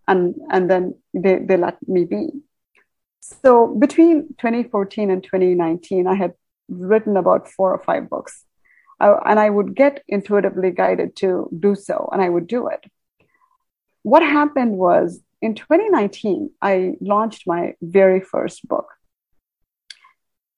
and 0.09 0.35
and 0.51 0.71
then 0.71 0.95
they, 1.15 1.39
they 1.39 1.57
let 1.57 1.77
me 1.87 2.05
be 2.05 2.31
so 3.21 3.75
between 3.79 4.29
2014 4.39 5.11
and 5.11 5.23
2019, 5.23 6.07
I 6.07 6.15
had 6.15 6.35
written 6.69 7.17
about 7.17 7.49
four 7.49 7.73
or 7.73 7.83
five 7.83 8.09
books. 8.09 8.45
And 9.01 9.41
I 9.41 9.49
would 9.49 9.75
get 9.75 10.03
intuitively 10.09 10.71
guided 10.73 11.17
to 11.17 11.49
do 11.59 11.75
so, 11.75 12.11
and 12.13 12.21
I 12.21 12.29
would 12.29 12.47
do 12.47 12.69
it. 12.69 12.85
What 14.03 14.23
happened 14.23 14.73
was 14.73 15.23
in 15.41 15.55
2019, 15.55 16.51
I 16.61 16.95
launched 17.01 17.47
my 17.47 17.75
very 17.81 18.21
first 18.21 18.69
book. 18.69 18.89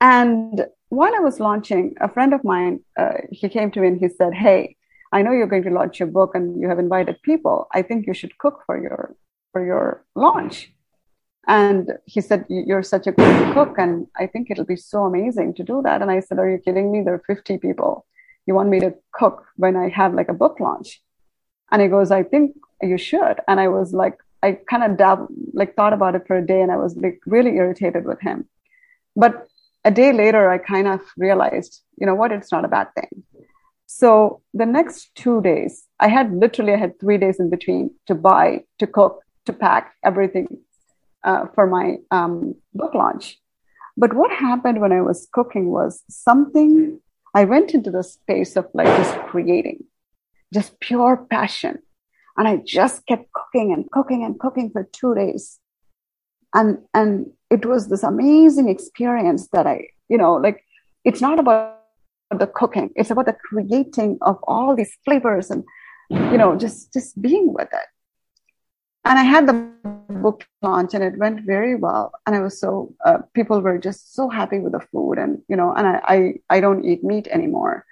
And 0.00 0.66
while 0.88 1.14
I 1.14 1.20
was 1.20 1.38
launching, 1.38 1.94
a 2.00 2.08
friend 2.08 2.34
of 2.34 2.42
mine, 2.42 2.80
uh, 2.98 3.18
he 3.30 3.48
came 3.48 3.70
to 3.70 3.80
me 3.80 3.88
and 3.88 4.00
he 4.00 4.08
said, 4.08 4.34
Hey, 4.34 4.76
I 5.12 5.22
know 5.22 5.30
you're 5.30 5.46
going 5.46 5.62
to 5.64 5.70
launch 5.70 6.00
your 6.00 6.08
book 6.08 6.34
and 6.34 6.60
you 6.60 6.68
have 6.68 6.80
invited 6.80 7.22
people. 7.22 7.68
I 7.72 7.82
think 7.82 8.06
you 8.06 8.14
should 8.14 8.36
cook 8.38 8.62
for 8.66 8.80
your 8.80 9.14
for 9.52 9.64
your 9.64 10.04
launch. 10.16 10.71
And 11.48 11.92
he 12.06 12.20
said, 12.20 12.44
You're 12.48 12.82
such 12.82 13.06
a 13.06 13.12
good 13.12 13.54
cook. 13.54 13.76
And 13.78 14.06
I 14.16 14.26
think 14.26 14.50
it'll 14.50 14.64
be 14.64 14.76
so 14.76 15.04
amazing 15.04 15.54
to 15.54 15.64
do 15.64 15.82
that. 15.82 16.02
And 16.02 16.10
I 16.10 16.20
said, 16.20 16.38
Are 16.38 16.50
you 16.50 16.58
kidding 16.58 16.92
me? 16.92 17.02
There 17.02 17.14
are 17.14 17.24
50 17.26 17.58
people. 17.58 18.06
You 18.46 18.54
want 18.54 18.68
me 18.68 18.80
to 18.80 18.94
cook 19.12 19.44
when 19.56 19.76
I 19.76 19.88
have 19.88 20.14
like 20.14 20.28
a 20.28 20.34
book 20.34 20.60
launch? 20.60 21.02
And 21.70 21.80
he 21.80 21.88
goes, 21.88 22.10
I 22.10 22.22
think 22.22 22.56
you 22.80 22.98
should. 22.98 23.40
And 23.48 23.58
I 23.58 23.68
was 23.68 23.92
like, 23.92 24.18
I 24.42 24.58
kind 24.68 24.82
of 24.82 24.96
dab, 24.96 25.26
like 25.52 25.74
thought 25.74 25.92
about 25.92 26.14
it 26.14 26.26
for 26.26 26.36
a 26.36 26.46
day 26.46 26.60
and 26.60 26.72
I 26.72 26.76
was 26.76 26.96
like 26.96 27.20
really 27.26 27.56
irritated 27.56 28.04
with 28.04 28.20
him. 28.20 28.46
But 29.14 29.46
a 29.84 29.90
day 29.90 30.12
later, 30.12 30.50
I 30.50 30.58
kind 30.58 30.88
of 30.88 31.00
realized, 31.16 31.82
you 31.96 32.06
know 32.06 32.14
what, 32.14 32.32
it's 32.32 32.52
not 32.52 32.64
a 32.64 32.68
bad 32.68 32.88
thing. 32.94 33.24
So 33.86 34.42
the 34.54 34.66
next 34.66 35.14
two 35.14 35.40
days, 35.42 35.84
I 36.00 36.08
had 36.08 36.32
literally, 36.32 36.72
I 36.72 36.76
had 36.76 36.98
three 36.98 37.18
days 37.18 37.38
in 37.38 37.50
between 37.50 37.90
to 38.06 38.14
buy, 38.14 38.64
to 38.78 38.86
cook, 38.86 39.22
to 39.46 39.52
pack 39.52 39.94
everything 40.04 40.46
uh, 41.24 41.46
for 41.54 41.66
my 41.66 41.96
um, 42.10 42.54
book 42.74 42.94
launch. 42.94 43.38
But 43.96 44.14
what 44.14 44.30
happened 44.30 44.80
when 44.80 44.92
I 44.92 45.02
was 45.02 45.28
cooking 45.32 45.70
was 45.70 46.02
something, 46.08 47.00
I 47.34 47.44
went 47.44 47.74
into 47.74 47.90
the 47.90 48.02
space 48.02 48.56
of 48.56 48.66
like 48.74 48.86
just 48.86 49.14
creating, 49.26 49.84
just 50.52 50.80
pure 50.80 51.26
passion. 51.30 51.78
And 52.36 52.48
I 52.48 52.56
just 52.56 53.06
kept 53.06 53.30
cooking 53.32 53.72
and 53.72 53.90
cooking 53.90 54.24
and 54.24 54.38
cooking 54.40 54.70
for 54.70 54.88
two 54.92 55.14
days. 55.14 55.58
And, 56.54 56.78
and 56.94 57.30
it 57.50 57.66
was 57.66 57.88
this 57.88 58.02
amazing 58.02 58.68
experience 58.68 59.48
that 59.52 59.66
I, 59.66 59.88
you 60.08 60.16
know, 60.16 60.34
like 60.34 60.64
it's 61.04 61.20
not 61.20 61.38
about 61.38 61.78
the 62.30 62.46
cooking, 62.46 62.90
it's 62.96 63.10
about 63.10 63.26
the 63.26 63.36
creating 63.44 64.18
of 64.22 64.38
all 64.44 64.74
these 64.74 64.96
flavors 65.04 65.50
and, 65.50 65.64
you 66.08 66.38
know, 66.38 66.56
just, 66.56 66.92
just 66.92 67.20
being 67.20 67.52
with 67.52 67.68
it. 67.72 67.88
And 69.04 69.18
I 69.18 69.24
had 69.24 69.48
the 69.48 69.54
book 70.08 70.46
launch 70.62 70.94
and 70.94 71.02
it 71.02 71.18
went 71.18 71.44
very 71.44 71.74
well. 71.74 72.12
And 72.26 72.36
I 72.36 72.40
was 72.40 72.58
so, 72.60 72.94
uh, 73.04 73.18
people 73.34 73.60
were 73.60 73.78
just 73.78 74.14
so 74.14 74.28
happy 74.28 74.60
with 74.60 74.72
the 74.72 74.80
food 74.80 75.14
and, 75.14 75.42
you 75.48 75.56
know, 75.56 75.72
and 75.72 75.86
I, 75.86 76.00
I, 76.06 76.34
I 76.56 76.60
don't 76.60 76.84
eat 76.84 77.02
meat 77.02 77.26
anymore. 77.28 77.84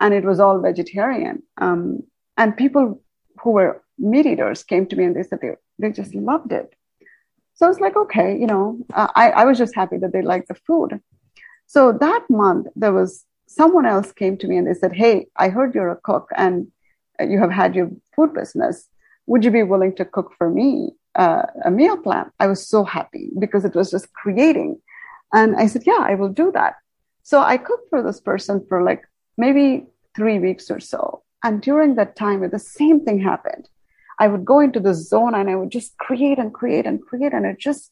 And 0.00 0.12
it 0.12 0.24
was 0.24 0.40
all 0.40 0.60
vegetarian. 0.60 1.42
Um, 1.58 2.02
and 2.36 2.56
people 2.56 3.00
who 3.40 3.50
were 3.52 3.82
meat 3.98 4.26
eaters 4.26 4.64
came 4.64 4.86
to 4.86 4.96
me 4.96 5.04
and 5.04 5.14
they 5.14 5.22
said 5.22 5.38
they, 5.40 5.52
they 5.78 5.92
just 5.92 6.14
loved 6.14 6.52
it. 6.52 6.74
So 7.54 7.64
I 7.64 7.68
was 7.68 7.80
like, 7.80 7.96
okay, 7.96 8.36
you 8.38 8.46
know, 8.46 8.78
uh, 8.92 9.08
I, 9.14 9.30
I 9.30 9.44
was 9.44 9.56
just 9.56 9.74
happy 9.74 9.96
that 9.98 10.12
they 10.12 10.22
liked 10.22 10.48
the 10.48 10.54
food. 10.54 11.00
So 11.66 11.92
that 11.92 12.24
month, 12.28 12.66
there 12.76 12.92
was 12.92 13.24
someone 13.46 13.86
else 13.86 14.12
came 14.12 14.36
to 14.38 14.46
me 14.46 14.56
and 14.56 14.66
they 14.66 14.74
said, 14.74 14.92
Hey, 14.92 15.26
I 15.36 15.48
heard 15.48 15.74
you're 15.74 15.90
a 15.90 15.96
cook 15.96 16.28
and 16.36 16.68
you 17.20 17.38
have 17.38 17.50
had 17.50 17.74
your 17.74 17.90
food 18.14 18.34
business. 18.34 18.88
Would 19.26 19.44
you 19.44 19.50
be 19.50 19.62
willing 19.62 19.94
to 19.96 20.04
cook 20.04 20.32
for 20.38 20.50
me 20.50 20.90
uh, 21.14 21.42
a 21.64 21.70
meal 21.70 21.96
plan? 21.96 22.30
I 22.38 22.46
was 22.46 22.66
so 22.66 22.84
happy 22.84 23.30
because 23.38 23.64
it 23.64 23.74
was 23.74 23.90
just 23.90 24.12
creating. 24.12 24.80
And 25.32 25.56
I 25.56 25.66
said, 25.66 25.82
Yeah, 25.86 25.98
I 26.00 26.14
will 26.14 26.28
do 26.28 26.52
that. 26.52 26.74
So 27.22 27.40
I 27.40 27.56
cooked 27.56 27.90
for 27.90 28.02
this 28.02 28.20
person 28.20 28.64
for 28.68 28.82
like 28.82 29.02
maybe 29.36 29.86
three 30.14 30.38
weeks 30.38 30.70
or 30.70 30.80
so. 30.80 31.22
And 31.42 31.60
during 31.60 31.96
that 31.96 32.16
time, 32.16 32.48
the 32.48 32.58
same 32.58 33.04
thing 33.04 33.20
happened. 33.20 33.68
I 34.18 34.28
would 34.28 34.44
go 34.44 34.60
into 34.60 34.80
the 34.80 34.94
zone 34.94 35.34
and 35.34 35.50
I 35.50 35.56
would 35.56 35.70
just 35.70 35.96
create 35.98 36.38
and 36.38 36.52
create 36.52 36.86
and 36.86 37.02
create. 37.02 37.34
And 37.34 37.44
it 37.44 37.58
just, 37.58 37.90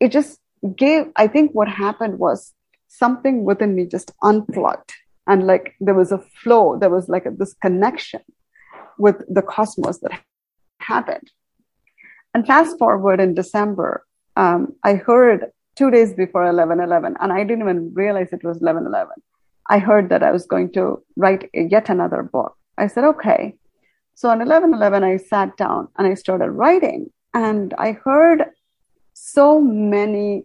it 0.00 0.10
just 0.10 0.38
gave, 0.76 1.06
I 1.16 1.26
think 1.26 1.52
what 1.52 1.68
happened 1.68 2.18
was 2.18 2.54
something 2.88 3.44
within 3.44 3.74
me 3.74 3.84
just 3.84 4.12
unplugged. 4.22 4.94
And 5.26 5.46
like 5.46 5.74
there 5.80 5.94
was 5.94 6.10
a 6.10 6.18
flow, 6.42 6.78
there 6.78 6.88
was 6.88 7.08
like 7.08 7.26
a, 7.26 7.30
this 7.30 7.54
connection 7.54 8.22
with 8.98 9.22
the 9.28 9.42
cosmos 9.42 9.98
that 10.00 10.20
happened. 10.94 11.30
And 12.34 12.46
fast 12.46 12.78
forward 12.78 13.20
in 13.20 13.34
December, 13.34 14.04
um, 14.36 14.60
I 14.84 14.94
heard 14.94 15.40
two 15.76 15.90
days 15.90 16.12
before 16.14 16.44
11-11, 16.44 17.14
and 17.20 17.32
I 17.32 17.44
didn't 17.44 17.62
even 17.62 17.92
realize 17.94 18.28
it 18.32 18.44
was 18.44 18.58
11-11. 18.58 19.08
I 19.70 19.78
heard 19.78 20.08
that 20.08 20.22
I 20.22 20.32
was 20.32 20.46
going 20.46 20.72
to 20.72 21.02
write 21.16 21.50
yet 21.52 21.88
another 21.88 22.22
book. 22.22 22.56
I 22.76 22.86
said, 22.86 23.04
okay. 23.04 23.54
So 24.14 24.28
on 24.30 24.40
11-11, 24.40 25.02
I 25.04 25.16
sat 25.16 25.56
down 25.56 25.88
and 25.96 26.06
I 26.06 26.14
started 26.14 26.50
writing, 26.50 27.10
and 27.34 27.74
I 27.78 27.92
heard 27.92 28.44
so 29.14 29.60
many 29.60 30.44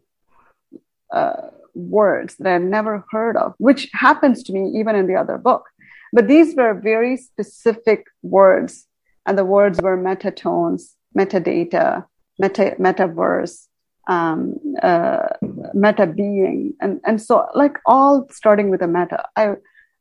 uh, 1.11 1.49
words 1.73 2.35
that 2.37 2.47
I 2.47 2.53
had 2.53 2.63
never 2.63 3.05
heard 3.11 3.37
of, 3.37 3.53
which 3.57 3.89
happens 3.93 4.43
to 4.43 4.53
me 4.53 4.79
even 4.79 4.95
in 4.95 5.07
the 5.07 5.15
other 5.15 5.37
book. 5.37 5.63
But 6.11 6.27
these 6.27 6.55
were 6.55 6.73
very 6.73 7.17
specific 7.17 8.05
words, 8.21 8.87
and 9.25 9.37
the 9.37 9.45
words 9.45 9.81
were 9.81 9.97
metatones, 9.97 10.93
metadata, 11.17 12.05
meta, 12.39 12.75
metaverse, 12.79 13.67
um, 14.07 14.55
uh, 14.81 15.27
meta 15.73 16.07
being, 16.07 16.73
and 16.81 16.99
and 17.05 17.21
so 17.21 17.47
like 17.53 17.77
all 17.85 18.27
starting 18.31 18.69
with 18.69 18.81
a 18.81 18.87
meta. 18.87 19.25
I 19.35 19.55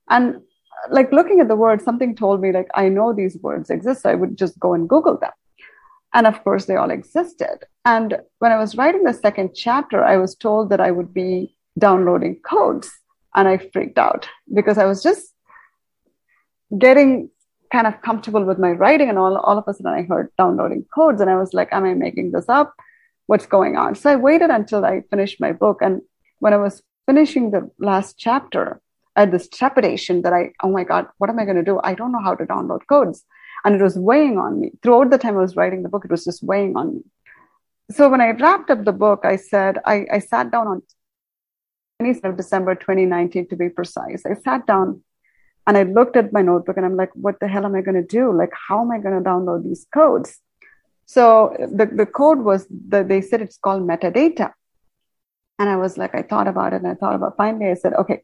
and 0.09 0.41
like 0.91 1.13
looking 1.13 1.41
at 1.41 1.49
the 1.49 1.57
words, 1.57 1.85
something 1.85 2.17
told 2.17 2.41
me 2.41 2.53
like 2.53 2.69
I 2.75 2.89
know 2.89 3.13
these 3.13 3.39
words 3.39 3.71
exist. 3.71 4.03
So 4.03 4.11
I 4.11 4.15
would 4.15 4.37
just 4.37 4.59
go 4.59 4.75
and 4.75 4.89
Google 4.89 5.19
them. 5.19 5.31
And 6.15 6.27
of 6.27 6.43
course, 6.45 6.67
they 6.67 6.77
all 6.77 6.91
existed. 6.91 7.65
And 7.85 8.19
when 8.39 8.53
I 8.53 8.59
was 8.59 8.77
writing 8.77 9.05
the 9.05 9.15
second 9.15 9.55
chapter, 9.55 10.05
I 10.05 10.17
was 10.19 10.35
told 10.35 10.69
that 10.71 10.81
I 10.81 10.91
would 10.91 11.15
be 11.15 11.57
downloading 11.79 12.41
codes. 12.45 12.91
And 13.35 13.49
I 13.49 13.57
freaked 13.73 13.99
out 13.99 14.29
because 14.53 14.77
I 14.77 14.85
was 14.85 15.03
just 15.03 15.33
getting 16.79 17.31
kind 17.73 17.87
of 17.87 18.01
comfortable 18.03 18.45
with 18.45 18.59
my 18.59 18.71
writing. 18.71 19.09
And 19.09 19.19
all, 19.19 19.37
all 19.37 19.59
of 19.59 19.65
a 19.67 19.75
sudden, 19.75 19.93
I 19.93 20.03
heard 20.03 20.31
downloading 20.37 20.85
codes. 20.95 21.21
And 21.21 21.31
I 21.31 21.37
was 21.37 21.55
like, 21.55 21.71
Am 21.73 21.85
I 21.85 21.95
making 21.95 22.33
this 22.33 22.49
up? 22.49 22.75
What's 23.27 23.47
going 23.47 23.77
on? 23.77 23.95
So 23.95 24.11
I 24.11 24.17
waited 24.17 24.51
until 24.51 24.85
I 24.85 25.03
finished 25.11 25.41
my 25.41 25.53
book. 25.53 25.79
And 25.81 26.03
when 26.39 26.53
I 26.53 26.59
was 26.59 26.83
finishing 27.07 27.51
the 27.51 27.71
last 27.79 28.19
chapter, 28.19 28.81
I 29.17 29.21
had 29.21 29.33
this 29.33 29.49
trepidation 29.49 30.23
that 30.23 30.33
I, 30.33 30.53
oh 30.63 30.71
my 30.71 30.85
God, 30.85 31.07
what 31.19 31.31
am 31.31 31.39
I 31.39 31.45
going 31.45 31.57
to 31.57 31.63
do? 31.63 31.81
I 31.83 31.95
don't 31.95 32.13
know 32.13 32.23
how 32.23 32.35
to 32.35 32.45
download 32.45 32.81
codes. 32.89 33.25
And 33.65 33.75
it 33.75 33.83
was 33.83 33.97
weighing 33.97 34.39
on 34.39 34.61
me. 34.61 34.73
Throughout 34.83 35.11
the 35.11 35.19
time 35.19 35.37
I 35.37 35.41
was 35.41 35.57
writing 35.57 35.83
the 35.83 35.89
book, 35.89 36.05
it 36.05 36.11
was 36.11 36.25
just 36.25 36.43
weighing 36.43 36.77
on 36.77 36.97
me. 36.97 37.03
So 37.91 38.09
when 38.09 38.21
I 38.21 38.31
wrapped 38.31 38.71
up 38.71 38.85
the 38.85 38.93
book, 38.93 39.21
I 39.25 39.37
said, 39.37 39.79
I, 39.85 40.07
I 40.11 40.19
sat 40.19 40.51
down 40.51 40.67
on 40.67 40.83
20th 42.01 42.25
of 42.25 42.37
December 42.37 42.75
2019 42.75 43.49
to 43.49 43.57
be 43.57 43.69
precise. 43.69 44.25
I 44.27 44.35
sat 44.35 44.67
down 44.67 45.03
and 45.67 45.77
I 45.77 45.85
looked 45.85 46.17
at 46.17 46.33
my 46.33 46.43
notebook 46.43 46.77
and 46.77 46.85
I'm 46.85 46.97
like, 46.97 47.11
what 47.15 47.39
the 47.41 47.49
hell 47.49 47.65
am 47.65 47.75
I 47.75 47.83
going 47.83 47.95
to 47.95 48.07
do? 48.07 48.37
Like, 48.37 48.53
how 48.69 48.81
am 48.81 48.91
I 48.91 48.99
going 48.99 49.23
to 49.23 49.29
download 49.29 49.63
these 49.63 49.87
codes? 49.95 50.39
So 51.07 51.55
the, 51.59 51.87
the 51.87 52.07
code 52.07 52.41
was, 52.41 52.67
that 52.89 53.09
they 53.09 53.21
said 53.21 53.43
it's 53.43 53.59
called 53.59 53.87
metadata. 53.87 54.53
And 55.59 55.69
I 55.69 55.77
was 55.77 55.97
like, 55.97 56.15
I 56.15 56.23
thought 56.23 56.49
about 56.49 56.73
it 56.73 56.83
and 56.83 56.89
I 56.89 56.95
thought 56.95 57.15
about 57.15 57.37
finally, 57.37 57.71
I 57.71 57.75
said, 57.75 57.95
okay, 57.95 58.23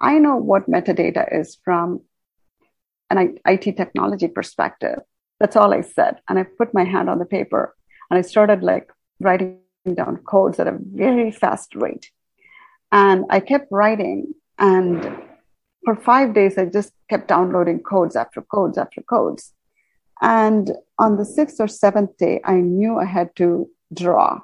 I 0.00 0.18
know 0.18 0.36
what 0.36 0.70
metadata 0.70 1.40
is 1.40 1.58
from 1.64 2.02
an 3.10 3.38
IT 3.44 3.76
technology 3.76 4.28
perspective. 4.28 5.00
That's 5.40 5.56
all 5.56 5.74
I 5.74 5.80
said. 5.80 6.18
And 6.28 6.38
I 6.38 6.44
put 6.44 6.74
my 6.74 6.84
hand 6.84 7.10
on 7.10 7.18
the 7.18 7.24
paper 7.24 7.74
and 8.10 8.18
I 8.18 8.22
started 8.22 8.62
like 8.62 8.92
writing 9.18 9.58
down 9.94 10.18
codes 10.18 10.60
at 10.60 10.68
a 10.68 10.78
very 10.78 11.32
fast 11.32 11.74
rate. 11.74 12.10
And 12.92 13.24
I 13.30 13.40
kept 13.40 13.68
writing. 13.70 14.34
And 14.58 15.22
for 15.84 15.96
five 15.96 16.34
days, 16.34 16.58
I 16.58 16.66
just 16.66 16.92
kept 17.08 17.28
downloading 17.28 17.80
codes 17.80 18.16
after 18.16 18.42
codes 18.42 18.78
after 18.78 19.02
codes. 19.02 19.52
And 20.20 20.72
on 20.98 21.16
the 21.16 21.24
sixth 21.24 21.60
or 21.60 21.68
seventh 21.68 22.16
day, 22.16 22.40
I 22.44 22.54
knew 22.54 22.98
I 22.98 23.04
had 23.04 23.34
to 23.36 23.70
draw. 23.94 24.40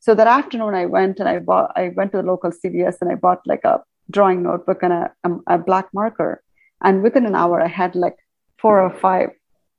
So 0.00 0.14
that 0.14 0.28
afternoon, 0.28 0.74
I 0.74 0.86
went 0.86 1.18
and 1.18 1.28
I 1.28 1.40
bought, 1.40 1.72
I 1.76 1.88
went 1.88 2.12
to 2.12 2.18
the 2.18 2.22
local 2.22 2.52
CVS 2.52 2.98
and 3.00 3.10
I 3.10 3.16
bought 3.16 3.46
like 3.46 3.64
a 3.64 3.82
drawing 4.10 4.42
notebook 4.44 4.82
and 4.82 4.92
a, 4.92 5.12
a, 5.24 5.30
a 5.54 5.58
black 5.58 5.88
marker. 5.92 6.42
And 6.82 7.02
within 7.02 7.26
an 7.26 7.34
hour, 7.34 7.60
I 7.60 7.66
had 7.66 7.96
like 7.96 8.16
four 8.58 8.80
or 8.80 8.90
five 8.90 9.30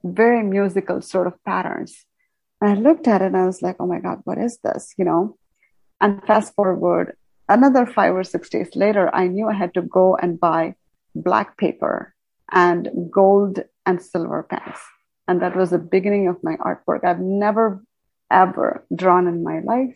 very 0.04 0.44
musical 0.44 1.02
sort 1.02 1.28
of 1.28 1.42
patterns. 1.46 2.06
And 2.62 2.72
I 2.72 2.74
looked 2.76 3.08
at 3.08 3.22
it 3.22 3.28
and 3.28 3.38
I 3.38 3.46
was 3.46 3.62
like, 3.62 3.78
oh 3.80 3.88
my 3.88 4.00
God, 4.00 4.20
what 4.26 4.38
is 4.38 4.60
this? 4.62 4.94
You 4.98 5.06
know? 5.06 5.38
And 6.02 6.22
fast 6.26 6.54
forward 6.54 7.16
another 7.50 7.86
five 7.86 8.14
or 8.14 8.24
six 8.24 8.48
days 8.50 8.70
later, 8.76 9.14
I 9.14 9.28
knew 9.28 9.48
I 9.50 9.54
had 9.54 9.74
to 9.74 9.82
go 9.82 10.16
and 10.16 10.40
buy 10.40 10.76
black 11.24 11.58
paper 11.58 12.14
and 12.52 12.90
gold 13.12 13.64
and 13.86 14.02
silver 14.02 14.44
pens. 14.44 14.78
And 15.28 15.42
that 15.42 15.56
was 15.56 15.70
the 15.70 15.78
beginning 15.78 16.28
of 16.28 16.44
my 16.44 16.56
artwork. 16.56 17.04
I've 17.04 17.20
never, 17.20 17.84
ever 18.32 18.86
drawn 18.94 19.28
in 19.28 19.44
my 19.44 19.60
life. 19.60 19.96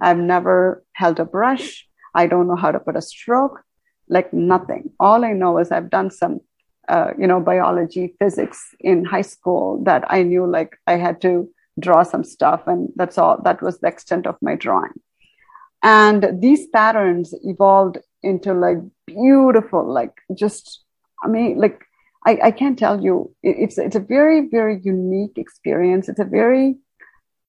I've 0.00 0.18
never 0.18 0.84
held 0.94 1.18
a 1.20 1.24
brush. 1.24 1.86
I 2.14 2.26
don't 2.26 2.46
know 2.46 2.56
how 2.56 2.70
to 2.70 2.80
put 2.80 2.96
a 2.96 3.02
stroke, 3.02 3.60
like 4.08 4.32
nothing. 4.32 4.90
All 5.00 5.24
I 5.24 5.32
know 5.32 5.58
is 5.58 5.72
I've 5.72 5.90
done 5.90 6.10
some, 6.10 6.40
uh, 6.88 7.12
you 7.18 7.26
know, 7.26 7.40
biology, 7.40 8.14
physics 8.18 8.74
in 8.80 9.04
high 9.04 9.22
school 9.22 9.82
that 9.84 10.04
I 10.08 10.22
knew 10.22 10.46
like 10.46 10.78
I 10.86 10.96
had 10.96 11.20
to 11.22 11.50
draw 11.80 12.02
some 12.02 12.24
stuff. 12.24 12.62
And 12.66 12.90
that's 12.96 13.18
all, 13.18 13.40
that 13.42 13.62
was 13.62 13.78
the 13.80 13.88
extent 13.88 14.26
of 14.26 14.36
my 14.40 14.54
drawing. 14.54 14.92
And 15.82 16.40
these 16.40 16.68
patterns 16.68 17.34
evolved 17.42 17.98
into 18.22 18.54
like 18.54 18.78
beautiful, 19.06 19.92
like 19.92 20.14
just, 20.34 20.84
I 21.22 21.28
mean, 21.28 21.58
like, 21.58 21.82
I, 22.24 22.38
I 22.44 22.50
can't 22.52 22.78
tell 22.78 23.02
you, 23.02 23.34
it's, 23.42 23.78
it's 23.78 23.96
a 23.96 24.00
very, 24.00 24.48
very 24.48 24.80
unique 24.82 25.36
experience. 25.36 26.08
It's 26.08 26.20
a 26.20 26.24
very, 26.24 26.76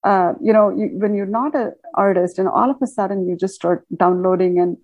uh, 0.02 0.32
you 0.42 0.52
know, 0.52 0.70
you, 0.70 0.90
when 0.98 1.14
you're 1.14 1.26
not 1.26 1.54
an 1.54 1.74
artist 1.94 2.38
and 2.38 2.48
all 2.48 2.70
of 2.70 2.76
a 2.82 2.86
sudden 2.86 3.28
you 3.28 3.36
just 3.36 3.54
start 3.54 3.84
downloading 3.96 4.58
and, 4.58 4.76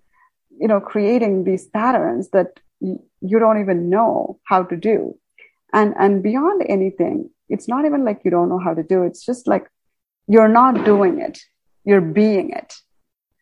you 0.57 0.67
know, 0.67 0.79
creating 0.79 1.43
these 1.43 1.67
patterns 1.67 2.29
that 2.29 2.59
you, 2.79 3.03
you 3.21 3.37
don't 3.37 3.59
even 3.59 3.89
know 3.89 4.39
how 4.45 4.63
to 4.63 4.77
do. 4.77 5.17
And, 5.73 5.93
and 5.99 6.23
beyond 6.23 6.63
anything, 6.67 7.29
it's 7.49 7.67
not 7.67 7.85
even 7.85 8.05
like 8.05 8.21
you 8.23 8.31
don't 8.31 8.49
know 8.49 8.59
how 8.59 8.73
to 8.73 8.83
do. 8.83 9.03
It's 9.03 9.25
just 9.25 9.45
like 9.45 9.67
you're 10.27 10.47
not 10.47 10.85
doing 10.85 11.19
it, 11.19 11.39
you're 11.83 12.01
being 12.01 12.51
it. 12.51 12.75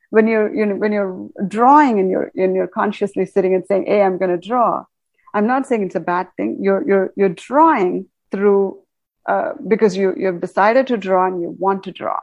When 0.09 0.27
you're, 0.27 0.53
you 0.53 0.65
know, 0.65 0.75
when 0.75 0.91
you're 0.91 1.29
drawing 1.47 1.99
and 1.99 2.09
you're, 2.09 2.31
and 2.35 2.55
you're 2.55 2.67
consciously 2.67 3.25
sitting 3.25 3.53
and 3.53 3.63
saying, 3.65 3.85
Hey, 3.85 4.01
I'm 4.01 4.17
going 4.17 4.31
to 4.31 4.47
draw. 4.47 4.85
I'm 5.33 5.45
not 5.45 5.67
saying 5.67 5.83
it's 5.83 5.95
a 5.95 5.99
bad 5.99 6.27
thing. 6.35 6.57
You're, 6.61 6.87
you're, 6.87 7.13
you're 7.15 7.29
drawing 7.29 8.07
through, 8.31 8.79
uh, 9.27 9.53
because 9.67 9.95
you, 9.95 10.15
you've 10.17 10.41
decided 10.41 10.87
to 10.87 10.97
draw 10.97 11.27
and 11.27 11.41
you 11.41 11.55
want 11.59 11.83
to 11.83 11.91
draw. 11.91 12.19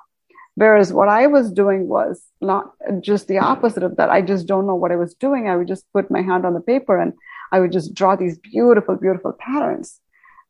Whereas 0.57 0.93
what 0.93 1.09
I 1.09 1.27
was 1.27 1.53
doing 1.53 1.87
was 1.87 2.25
not 2.41 2.73
just 3.01 3.29
the 3.29 3.39
opposite 3.39 3.83
of 3.83 3.97
that. 3.97 4.11
I 4.11 4.23
just 4.23 4.47
don't 4.47 4.67
know 4.67 4.75
what 4.75 4.91
I 4.91 4.97
was 4.97 5.15
doing. 5.15 5.49
I 5.49 5.57
would 5.57 5.69
just 5.69 5.85
put 5.93 6.11
my 6.11 6.23
hand 6.23 6.47
on 6.47 6.55
the 6.55 6.61
paper 6.61 6.99
and 6.99 7.13
I 7.53 7.61
would 7.61 7.73
just 7.73 7.95
draw 7.95 8.17
these 8.17 8.39
beautiful, 8.39 8.97
beautiful 8.97 9.35
patterns. 9.39 10.01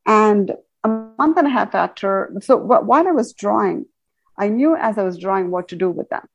And 0.07 0.52
a 0.85 0.88
month 0.88 1.37
and 1.37 1.49
a 1.49 1.50
half 1.50 1.75
after, 1.75 2.33
so 2.40 2.57
while 2.57 3.09
I 3.09 3.11
was 3.11 3.33
drawing, 3.33 3.87
I 4.38 4.49
knew 4.49 4.76
as 4.76 4.97
I 4.97 5.02
was 5.02 5.19
drawing 5.19 5.50
what 5.50 5.69
to 5.69 5.76
do 5.76 5.90
with 5.90 6.09
them. 6.09 6.26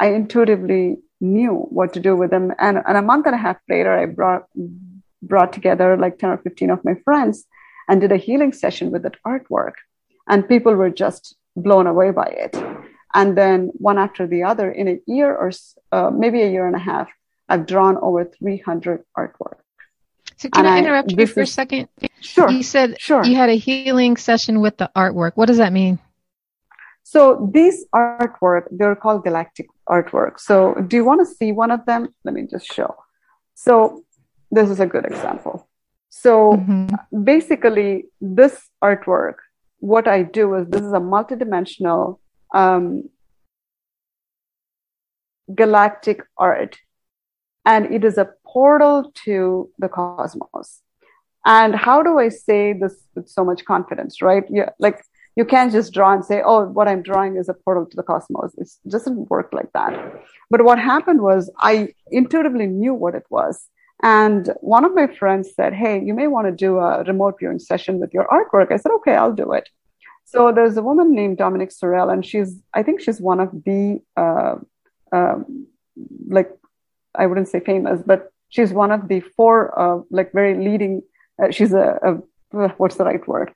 I 0.00 0.06
intuitively 0.06 0.96
knew 1.20 1.54
what 1.54 1.92
to 1.92 2.00
do 2.00 2.16
with 2.16 2.30
them. 2.30 2.52
And, 2.58 2.78
and 2.86 2.96
a 2.96 3.02
month 3.02 3.26
and 3.26 3.34
a 3.34 3.38
half 3.38 3.58
later, 3.68 3.92
I 3.92 4.06
brought, 4.06 4.46
brought 5.22 5.52
together 5.52 5.96
like 5.96 6.18
10 6.18 6.30
or 6.30 6.38
15 6.38 6.70
of 6.70 6.84
my 6.84 6.94
friends 7.04 7.44
and 7.88 8.00
did 8.00 8.10
a 8.10 8.16
healing 8.16 8.52
session 8.52 8.90
with 8.90 9.02
that 9.02 9.22
artwork. 9.26 9.74
And 10.26 10.48
people 10.48 10.74
were 10.74 10.90
just 10.90 11.36
blown 11.54 11.86
away 11.86 12.10
by 12.12 12.26
it. 12.26 12.56
And 13.12 13.36
then 13.36 13.70
one 13.74 13.98
after 13.98 14.26
the 14.26 14.44
other, 14.44 14.70
in 14.70 14.88
a 14.88 14.98
year 15.06 15.34
or 15.36 15.52
uh, 15.92 16.10
maybe 16.10 16.42
a 16.42 16.50
year 16.50 16.66
and 16.66 16.76
a 16.76 16.80
half, 16.80 17.10
I've 17.48 17.66
drawn 17.66 17.98
over 17.98 18.24
300 18.24 19.04
artwork. 19.18 19.58
So 20.36 20.48
can 20.48 20.64
and 20.64 20.74
I 20.74 20.78
interrupt 20.78 21.10
you 21.10 21.26
for 21.26 21.42
is, 21.42 21.50
a 21.50 21.52
second? 21.52 21.88
Sure. 22.20 22.48
You 22.48 22.62
said 22.62 22.98
sure. 22.98 23.24
you 23.24 23.36
had 23.36 23.50
a 23.50 23.56
healing 23.56 24.16
session 24.16 24.60
with 24.60 24.78
the 24.78 24.90
artwork. 24.96 25.32
What 25.34 25.46
does 25.46 25.58
that 25.58 25.72
mean? 25.72 25.98
So 27.12 27.50
these 27.52 27.86
artwork, 27.92 28.68
they're 28.70 28.94
called 28.94 29.24
galactic 29.24 29.66
artwork. 29.88 30.38
So 30.38 30.74
do 30.86 30.94
you 30.94 31.04
want 31.04 31.20
to 31.20 31.26
see 31.26 31.50
one 31.50 31.72
of 31.72 31.84
them? 31.84 32.14
Let 32.24 32.34
me 32.36 32.46
just 32.48 32.72
show. 32.72 32.94
So 33.56 34.04
this 34.52 34.70
is 34.70 34.78
a 34.78 34.86
good 34.86 35.04
example. 35.06 35.68
So 36.10 36.52
mm-hmm. 36.52 37.24
basically, 37.24 38.04
this 38.20 38.54
artwork, 38.80 39.38
what 39.80 40.06
I 40.06 40.22
do 40.22 40.54
is 40.54 40.68
this 40.68 40.82
is 40.82 40.92
a 40.92 41.00
multidimensional 41.00 42.20
um, 42.54 43.10
galactic 45.52 46.22
art, 46.38 46.78
and 47.64 47.92
it 47.92 48.04
is 48.04 48.18
a 48.18 48.28
portal 48.46 49.10
to 49.24 49.68
the 49.80 49.88
cosmos. 49.88 50.80
And 51.44 51.74
how 51.74 52.04
do 52.04 52.20
I 52.20 52.28
say 52.28 52.72
this 52.72 52.94
with 53.16 53.28
so 53.28 53.44
much 53.44 53.64
confidence, 53.64 54.22
right? 54.22 54.44
Yeah, 54.48 54.70
like 54.78 55.02
you 55.40 55.46
can't 55.54 55.72
just 55.78 55.90
draw 55.96 56.10
and 56.16 56.24
say, 56.30 56.38
oh, 56.50 56.60
what 56.76 56.86
I'm 56.90 57.02
drawing 57.10 57.32
is 57.40 57.48
a 57.48 57.56
portal 57.64 57.86
to 57.86 57.96
the 58.00 58.06
cosmos. 58.10 58.52
It 58.62 58.68
doesn't 58.94 59.30
work 59.34 59.48
like 59.58 59.70
that. 59.78 59.92
But 60.52 60.60
what 60.68 60.78
happened 60.92 61.20
was 61.30 61.42
I 61.72 61.74
intuitively 62.20 62.68
knew 62.80 62.94
what 63.02 63.14
it 63.20 63.26
was. 63.30 63.54
And 64.02 64.42
one 64.74 64.84
of 64.84 64.92
my 65.00 65.06
friends 65.20 65.46
said, 65.58 65.72
hey, 65.82 65.96
you 66.08 66.14
may 66.20 66.28
want 66.34 66.46
to 66.48 66.64
do 66.66 66.70
a 66.78 67.04
remote 67.12 67.36
viewing 67.40 67.60
session 67.70 67.94
with 68.02 68.12
your 68.16 68.26
artwork. 68.36 68.68
I 68.70 68.78
said, 68.82 68.92
okay, 68.98 69.14
I'll 69.20 69.38
do 69.44 69.48
it. 69.58 69.66
So 70.32 70.52
there's 70.56 70.76
a 70.76 70.86
woman 70.90 71.08
named 71.20 71.38
Dominic 71.38 71.70
Sorel, 71.72 72.10
and 72.10 72.22
she's, 72.30 72.50
I 72.78 72.82
think 72.82 73.00
she's 73.00 73.20
one 73.32 73.40
of 73.40 73.50
the, 73.66 74.00
uh, 74.24 74.56
um, 75.18 75.66
like, 76.38 76.50
I 77.22 77.24
wouldn't 77.26 77.48
say 77.48 77.60
famous, 77.72 77.98
but 78.12 78.20
she's 78.50 78.72
one 78.82 78.92
of 78.96 79.08
the 79.08 79.20
four 79.36 79.54
uh, 79.82 80.02
like 80.10 80.32
very 80.32 80.54
leading 80.68 81.02
uh, 81.42 81.50
she's 81.50 81.72
a, 81.72 81.86
a, 82.08 82.68
what's 82.80 82.96
the 82.96 83.04
right 83.04 83.26
word 83.26 83.50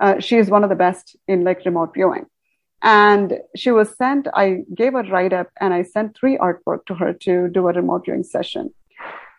uh, 0.00 0.18
she 0.18 0.36
is 0.36 0.50
one 0.50 0.64
of 0.64 0.70
the 0.70 0.76
best 0.76 1.16
in 1.28 1.44
like 1.44 1.64
remote 1.64 1.94
viewing. 1.94 2.26
And 2.82 3.38
she 3.54 3.70
was 3.70 3.94
sent 3.96 4.26
i 4.34 4.64
gave 4.74 4.94
a 4.94 5.02
write 5.02 5.34
up 5.34 5.48
and 5.60 5.74
i 5.74 5.82
sent 5.82 6.16
three 6.16 6.38
artwork 6.38 6.86
to 6.86 6.94
her 6.94 7.12
to 7.12 7.48
do 7.48 7.68
a 7.68 7.72
remote 7.72 8.06
viewing 8.06 8.24
session. 8.24 8.72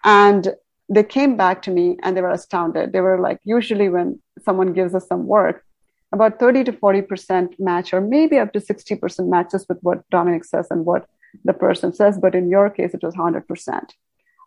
And 0.04 0.54
they 0.90 1.04
came 1.04 1.38
back 1.38 1.62
to 1.64 1.72
me 1.72 1.98
and 2.04 2.16
they 2.16 2.22
were 2.22 2.32
astounded. 2.32 2.92
They 2.92 3.02
were 3.02 3.20
like 3.20 3.40
usually 3.44 3.90
when 3.90 4.20
someone 4.44 4.74
gives 4.74 4.94
us 4.94 5.08
some 5.08 5.26
work 5.26 5.64
about 6.12 6.40
30 6.40 6.66
to 6.66 6.74
40% 6.74 7.60
match 7.60 7.94
or 7.94 8.02
maybe 8.02 8.38
up 8.38 8.54
to 8.54 8.60
60% 8.60 9.28
matches 9.28 9.66
with 9.70 9.78
what 9.82 10.08
dominic 10.10 10.44
says 10.44 10.68
and 10.70 10.86
what 10.86 11.08
the 11.46 11.54
person 11.54 11.94
says 11.94 12.18
but 12.20 12.36
in 12.36 12.50
your 12.50 12.70
case 12.70 12.94
it 12.94 13.04
was 13.04 13.16
100% 13.16 13.90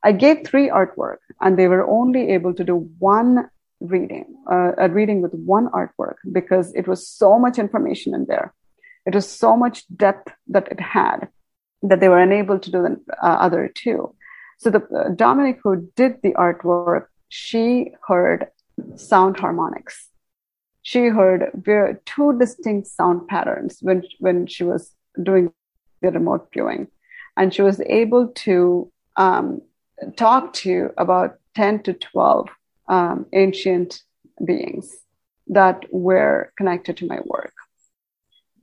I 0.02 0.12
gave 0.12 0.46
three 0.46 0.68
artwork 0.68 1.18
and 1.40 1.58
they 1.58 1.68
were 1.68 1.88
only 1.88 2.28
able 2.30 2.52
to 2.54 2.64
do 2.64 2.90
one 2.98 3.48
reading, 3.84 4.26
uh, 4.50 4.72
a 4.78 4.88
reading 4.88 5.22
with 5.22 5.32
one 5.32 5.68
artwork 5.68 6.16
because 6.30 6.74
it 6.74 6.88
was 6.88 7.06
so 7.06 7.38
much 7.38 7.58
information 7.58 8.14
in 8.14 8.26
there. 8.26 8.54
It 9.06 9.14
was 9.14 9.28
so 9.28 9.56
much 9.56 9.84
depth 9.94 10.32
that 10.48 10.68
it 10.70 10.80
had 10.80 11.28
that 11.82 12.00
they 12.00 12.08
were 12.08 12.20
unable 12.20 12.58
to 12.58 12.70
do 12.70 12.82
the 12.82 13.00
uh, 13.22 13.26
other 13.26 13.70
two. 13.72 14.14
So 14.58 14.70
the 14.70 14.82
uh, 14.82 15.10
Dominic 15.10 15.60
who 15.62 15.90
did 15.96 16.22
the 16.22 16.32
artwork, 16.32 17.06
she 17.28 17.92
heard 18.08 18.48
sound 18.96 19.38
harmonics. 19.38 20.08
She 20.82 21.06
heard 21.06 21.50
very, 21.54 21.96
two 22.06 22.38
distinct 22.38 22.88
sound 22.88 23.28
patterns 23.28 23.78
when 23.80 24.02
when 24.18 24.46
she 24.46 24.64
was 24.64 24.94
doing 25.22 25.52
the 26.02 26.10
remote 26.10 26.48
viewing, 26.52 26.88
and 27.36 27.52
she 27.52 27.62
was 27.62 27.80
able 27.80 28.28
to 28.28 28.90
um, 29.16 29.62
talked 30.16 30.56
to 30.56 30.90
about 30.98 31.38
10 31.54 31.82
to 31.84 31.92
12 31.94 32.48
um, 32.88 33.26
ancient 33.32 34.02
beings 34.44 34.90
that 35.48 35.84
were 35.90 36.52
connected 36.56 36.96
to 36.98 37.06
my 37.06 37.20
work. 37.24 37.52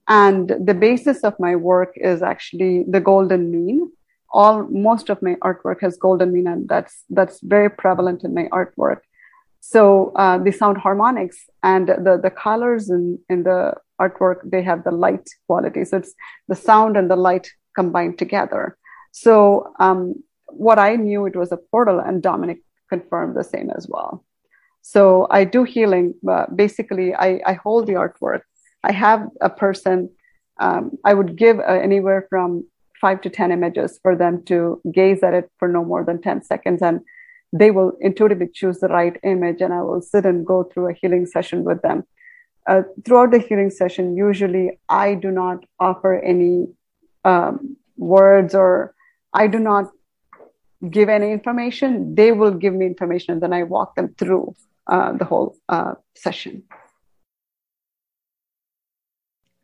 And 0.07 0.49
the 0.49 0.73
basis 0.73 1.23
of 1.23 1.39
my 1.39 1.55
work 1.55 1.93
is 1.95 2.21
actually 2.21 2.84
the 2.88 2.99
golden 2.99 3.51
mean. 3.51 3.91
All 4.34 4.63
most 4.63 5.10
of 5.10 5.21
my 5.21 5.36
artwork 5.36 5.81
has 5.81 5.97
golden 5.97 6.34
mean, 6.34 6.47
and 6.47 6.67
that's 6.67 7.03
that's 7.10 7.39
very 7.41 7.69
prevalent 7.69 8.23
in 8.23 8.34
my 8.34 8.47
artwork. 8.51 9.01
So 9.60 10.12
uh, 10.15 10.38
the 10.39 10.51
sound 10.51 10.77
harmonics 10.77 11.38
and 11.63 11.88
the 11.88 12.19
the 12.21 12.31
colors 12.31 12.89
in 12.89 13.19
in 13.29 13.43
the 13.43 13.75
artwork 13.99 14.39
they 14.49 14.63
have 14.63 14.84
the 14.84 14.91
light 14.91 15.29
quality. 15.47 15.86
So 15.86 15.97
it's 15.97 16.13
the 16.47 16.55
sound 16.55 16.97
and 16.97 17.10
the 17.10 17.15
light 17.15 17.51
combined 17.75 18.17
together. 18.17 18.77
So 19.12 19.73
um, 19.79 20.23
what 20.47 20.79
I 20.79 20.95
knew 20.95 21.25
it 21.25 21.36
was 21.36 21.51
a 21.51 21.57
portal, 21.57 21.99
and 21.99 22.21
Dominic 22.23 22.63
confirmed 22.93 23.34
the 23.36 23.47
same 23.54 23.69
as 23.77 23.84
well. 23.93 24.12
So 24.93 25.01
I 25.39 25.41
do 25.56 25.62
healing. 25.75 26.08
But 26.32 26.43
basically, 26.63 27.08
I, 27.27 27.30
I 27.51 27.54
hold 27.65 27.84
the 27.88 27.97
artwork. 28.04 28.43
I 28.89 28.91
have 29.06 29.21
a 29.49 29.51
person. 29.63 29.97
Um, 30.65 30.84
I 31.10 31.13
would 31.17 31.32
give 31.43 31.58
uh, 31.60 31.80
anywhere 31.88 32.21
from 32.32 32.49
five 33.04 33.19
to 33.25 33.30
ten 33.39 33.49
images 33.58 33.99
for 34.04 34.13
them 34.23 34.43
to 34.49 34.58
gaze 34.99 35.21
at 35.27 35.34
it 35.39 35.47
for 35.60 35.67
no 35.77 35.84
more 35.91 36.04
than 36.08 36.21
ten 36.27 36.39
seconds, 36.51 36.82
and 36.88 36.97
they 37.62 37.71
will 37.77 37.91
intuitively 38.10 38.49
choose 38.60 38.77
the 38.80 38.91
right 38.99 39.15
image. 39.34 39.60
And 39.65 39.73
I 39.80 39.82
will 39.88 40.04
sit 40.13 40.25
and 40.30 40.45
go 40.54 40.58
through 40.63 40.88
a 40.89 40.97
healing 41.01 41.25
session 41.36 41.63
with 41.69 41.82
them. 41.88 42.04
Uh, 42.71 42.84
throughout 43.04 43.32
the 43.32 43.39
healing 43.47 43.71
session, 43.82 44.15
usually 44.27 44.65
I 45.06 45.08
do 45.25 45.32
not 45.41 45.58
offer 45.80 46.13
any 46.34 46.54
um, 47.32 47.77
words 47.97 48.54
or 48.63 48.93
I 49.34 49.47
do 49.47 49.60
not 49.60 49.86
give 50.89 51.10
any 51.10 51.32
information, 51.32 52.15
they 52.15 52.32
will 52.32 52.52
give 52.52 52.74
me 52.74 52.86
information, 52.86 53.34
and 53.34 53.41
then 53.41 53.54
I 53.54 53.63
walk 53.63 53.96
them 53.96 54.15
through 54.17 54.56
uh, 54.88 55.13
the 55.13 55.26
whole 55.26 55.56
uh, 55.70 55.94
session. 56.15 56.63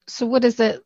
So, 0.07 0.25
what 0.25 0.45
is 0.45 0.59
it? 0.59 0.83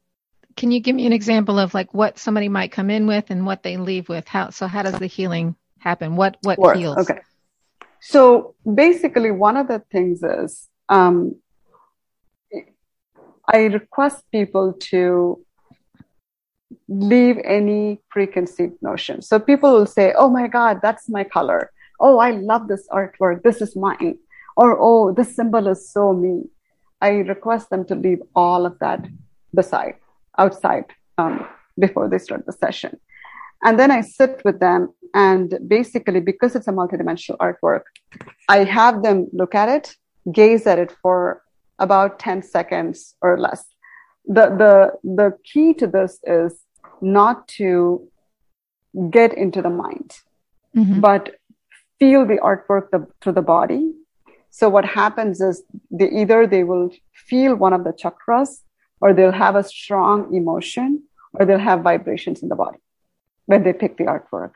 Can 0.55 0.71
you 0.71 0.79
give 0.79 0.95
me 0.95 1.05
an 1.05 1.13
example 1.13 1.59
of 1.59 1.73
like 1.73 1.93
what 1.93 2.19
somebody 2.19 2.49
might 2.49 2.71
come 2.71 2.89
in 2.89 3.07
with 3.07 3.29
and 3.29 3.45
what 3.45 3.63
they 3.63 3.77
leave 3.77 4.09
with? 4.09 4.27
How 4.27 4.49
so? 4.49 4.67
How 4.67 4.83
does 4.83 4.99
the 4.99 5.07
healing 5.07 5.55
happen? 5.79 6.15
What 6.15 6.37
what 6.41 6.57
Work. 6.57 6.77
heals? 6.77 6.97
Okay. 6.97 7.19
So 8.01 8.55
basically, 8.71 9.31
one 9.31 9.57
of 9.57 9.67
the 9.67 9.79
things 9.91 10.23
is 10.23 10.67
um, 10.89 11.35
I 13.47 13.65
request 13.65 14.23
people 14.31 14.73
to 14.89 15.45
leave 16.91 17.37
any 17.45 17.99
preconceived 18.09 18.75
notion. 18.81 19.21
So 19.21 19.39
people 19.39 19.71
will 19.71 19.85
say, 19.85 20.13
oh 20.17 20.29
my 20.29 20.47
God, 20.47 20.79
that's 20.81 21.07
my 21.07 21.23
color. 21.23 21.71
Oh, 22.01 22.19
I 22.19 22.31
love 22.31 22.67
this 22.67 22.85
artwork. 22.91 23.43
This 23.43 23.61
is 23.61 23.77
mine. 23.77 24.17
Or, 24.57 24.77
oh, 24.77 25.13
this 25.13 25.33
symbol 25.33 25.67
is 25.67 25.89
so 25.89 26.13
me. 26.13 26.43
I 26.99 27.11
request 27.33 27.69
them 27.69 27.85
to 27.85 27.95
leave 27.95 28.21
all 28.35 28.65
of 28.65 28.77
that 28.79 29.07
beside, 29.55 29.95
outside, 30.37 30.85
um, 31.17 31.47
before 31.79 32.09
they 32.09 32.17
start 32.17 32.45
the 32.45 32.51
session. 32.51 32.99
And 33.63 33.79
then 33.79 33.89
I 33.89 34.01
sit 34.01 34.41
with 34.43 34.59
them. 34.59 34.93
And 35.13 35.59
basically, 35.67 36.19
because 36.19 36.55
it's 36.55 36.67
a 36.67 36.71
multidimensional 36.71 37.37
artwork, 37.37 37.83
I 38.49 38.65
have 38.65 39.01
them 39.01 39.27
look 39.31 39.55
at 39.55 39.69
it, 39.69 39.95
gaze 40.31 40.67
at 40.67 40.77
it 40.77 40.93
for 41.01 41.41
about 41.79 42.19
10 42.19 42.43
seconds 42.43 43.15
or 43.21 43.39
less. 43.39 43.63
The, 44.25 44.49
the, 44.61 44.91
the 45.03 45.37
key 45.43 45.73
to 45.75 45.87
this 45.87 46.19
is 46.25 46.59
not 47.01 47.47
to 47.47 48.07
get 49.09 49.33
into 49.33 49.61
the 49.61 49.69
mind, 49.69 50.19
mm-hmm. 50.75 50.99
but 50.99 51.35
feel 51.99 52.25
the 52.25 52.37
artwork 52.37 52.89
the, 52.91 53.07
through 53.21 53.33
the 53.33 53.41
body. 53.41 53.93
So 54.49 54.69
what 54.69 54.85
happens 54.85 55.39
is 55.39 55.63
they 55.89 56.09
either 56.09 56.45
they 56.45 56.63
will 56.63 56.91
feel 57.13 57.55
one 57.55 57.73
of 57.73 57.83
the 57.83 57.93
chakras 57.93 58.61
or 58.99 59.13
they'll 59.13 59.31
have 59.31 59.55
a 59.55 59.63
strong 59.63 60.33
emotion, 60.35 61.03
or 61.33 61.45
they'll 61.45 61.59
have 61.59 61.81
vibrations 61.81 62.43
in 62.43 62.49
the 62.49 62.55
body 62.55 62.77
when 63.45 63.63
they 63.63 63.73
pick 63.73 63.97
the 63.97 64.03
artwork. 64.03 64.51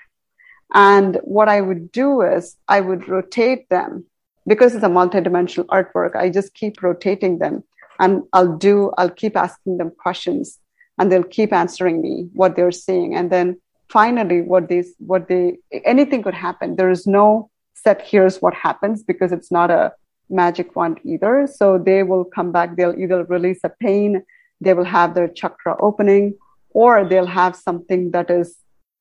And 0.74 1.20
what 1.24 1.50
I 1.50 1.62
would 1.62 1.92
do 1.92 2.22
is 2.22 2.58
I 2.68 2.82
would 2.82 3.08
rotate 3.08 3.70
them 3.70 4.06
because 4.46 4.76
it's 4.76 4.84
a 4.84 4.90
multidimensional 4.90 5.66
artwork. 5.66 6.16
I 6.16 6.30
just 6.30 6.54
keep 6.54 6.84
rotating 6.84 7.40
them 7.40 7.64
and 8.00 8.24
I'll 8.34 8.56
do, 8.58 8.92
I'll 8.98 9.10
keep 9.10 9.36
asking 9.36 9.78
them 9.78 9.92
questions 9.98 10.60
and 10.98 11.12
they'll 11.12 11.24
keep 11.24 11.52
answering 11.54 12.02
me 12.02 12.30
what 12.34 12.56
they're 12.56 12.72
seeing. 12.72 13.16
And 13.16 13.30
then 13.32 13.60
finally, 13.90 14.42
what 14.42 14.70
they, 14.70 14.84
what 15.00 15.28
they, 15.28 15.58
anything 15.84 16.24
could 16.24 16.34
happen. 16.34 16.76
There 16.76 16.90
is 16.90 17.06
no 17.06 17.50
set 17.74 18.02
here's 18.02 18.42
what 18.42 18.54
happens 18.54 19.04
because 19.04 19.32
it's 19.32 19.52
not 19.52 19.70
a 19.70 19.94
magic 20.30 20.76
wand 20.76 21.00
either. 21.04 21.48
So 21.48 21.78
they 21.78 22.04
will 22.04 22.26
come 22.26 22.52
back. 22.52 22.76
They'll 22.76 22.98
either 22.98 23.24
release 23.26 23.60
a 23.64 23.70
pain, 23.70 24.24
they 24.62 24.74
will 24.74 24.86
have 24.86 25.14
their 25.14 25.28
chakra 25.28 25.76
opening, 25.80 26.36
or 26.72 27.06
they'll 27.06 27.26
have 27.26 27.56
something 27.56 28.12
that 28.12 28.30
is 28.30 28.58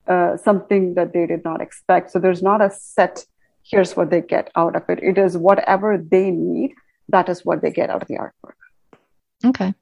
uh, 0.07 0.37
something 0.37 0.95
that 0.95 1.13
they 1.13 1.27
did 1.27 1.45
not 1.45 1.61
expect. 1.61 2.11
So 2.11 2.19
there's 2.19 2.43
not 2.43 2.61
a 2.61 2.71
set, 2.71 3.25
here's 3.63 3.97
what 3.97 4.11
they 4.11 4.21
get 4.21 4.51
out 4.55 4.77
of 4.77 4.83
it. 4.89 4.99
It 5.03 5.17
is 5.17 5.37
whatever 5.37 5.97
they 5.97 6.31
need, 6.31 6.75
that 7.09 7.29
is 7.29 7.45
what 7.45 7.63
they 7.63 7.71
get 7.71 7.89
out 7.91 8.03
of 8.03 8.09
the 8.09 8.17
artwork. 8.17 8.59
Okay. 9.45 9.75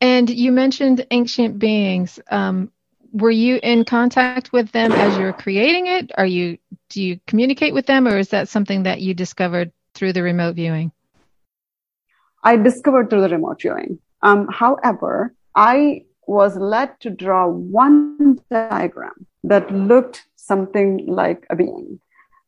And 0.00 0.30
you 0.30 0.52
mentioned 0.52 1.06
ancient 1.10 1.58
beings. 1.58 2.20
Um, 2.30 2.70
were 3.12 3.30
you 3.30 3.58
in 3.62 3.84
contact 3.84 4.52
with 4.52 4.70
them 4.72 4.92
as 4.92 5.16
you 5.16 5.24
were 5.24 5.32
creating 5.32 5.86
it? 5.86 6.12
Are 6.16 6.26
you 6.26 6.58
do 6.90 7.02
you 7.02 7.20
communicate 7.26 7.74
with 7.74 7.86
them, 7.86 8.06
or 8.06 8.18
is 8.18 8.28
that 8.28 8.48
something 8.48 8.84
that 8.84 9.00
you 9.00 9.14
discovered 9.14 9.72
through 9.94 10.12
the 10.12 10.22
remote 10.22 10.54
viewing? 10.54 10.92
I 12.42 12.56
discovered 12.56 13.10
through 13.10 13.22
the 13.22 13.28
remote 13.28 13.60
viewing. 13.60 13.98
Um, 14.22 14.48
however, 14.48 15.34
I 15.54 16.04
was 16.26 16.56
led 16.56 17.00
to 17.00 17.10
draw 17.10 17.46
one 17.46 18.38
diagram 18.50 19.26
that 19.44 19.72
looked 19.72 20.26
something 20.36 21.06
like 21.06 21.46
a 21.50 21.56
being. 21.56 22.00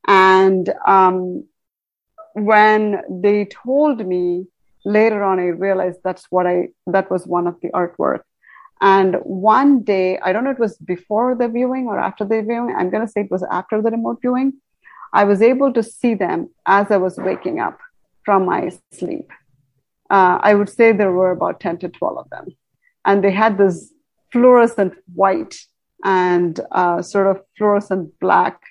And 0.06 0.72
um, 0.86 1.44
when 2.34 3.02
they 3.22 3.46
told 3.46 4.06
me 4.06 4.46
later 4.84 5.22
on, 5.22 5.38
I 5.38 5.46
realized 5.46 6.00
that's 6.02 6.26
what 6.30 6.46
I, 6.46 6.68
that 6.86 7.10
was 7.10 7.26
one 7.26 7.46
of 7.46 7.56
the 7.60 7.68
artwork. 7.68 8.20
And 8.80 9.16
one 9.22 9.82
day, 9.82 10.18
I 10.18 10.32
don't 10.32 10.44
know 10.44 10.50
it 10.50 10.58
was 10.58 10.78
before 10.78 11.34
the 11.34 11.48
viewing 11.48 11.86
or 11.86 11.98
after 11.98 12.24
the 12.24 12.40
viewing, 12.42 12.74
I'm 12.76 12.90
going 12.90 13.04
to 13.04 13.12
say 13.12 13.22
it 13.22 13.30
was 13.30 13.44
after 13.50 13.82
the 13.82 13.90
remote 13.90 14.18
viewing. 14.22 14.54
I 15.12 15.24
was 15.24 15.42
able 15.42 15.72
to 15.74 15.82
see 15.82 16.14
them 16.14 16.50
as 16.66 16.90
I 16.90 16.96
was 16.96 17.18
waking 17.18 17.60
up 17.60 17.78
from 18.24 18.46
my 18.46 18.70
sleep. 18.92 19.30
Uh, 20.08 20.38
I 20.40 20.54
would 20.54 20.68
say 20.68 20.92
there 20.92 21.12
were 21.12 21.30
about 21.30 21.60
10 21.60 21.78
to 21.78 21.88
12 21.88 22.18
of 22.18 22.30
them. 22.30 22.46
And 23.04 23.22
they 23.22 23.32
had 23.32 23.58
this 23.58 23.92
fluorescent 24.32 24.94
white 25.14 25.56
and 26.04 26.58
uh, 26.72 27.02
sort 27.02 27.26
of 27.26 27.42
fluorescent 27.56 28.18
black 28.20 28.62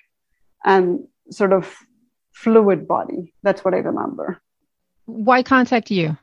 and 0.64 1.06
sort 1.30 1.52
of 1.52 1.72
fluid 2.32 2.88
body. 2.88 3.32
That's 3.42 3.64
what 3.64 3.74
I 3.74 3.78
remember. 3.78 4.40
Why 5.10 5.42
contact 5.42 5.90
you? 5.90 6.16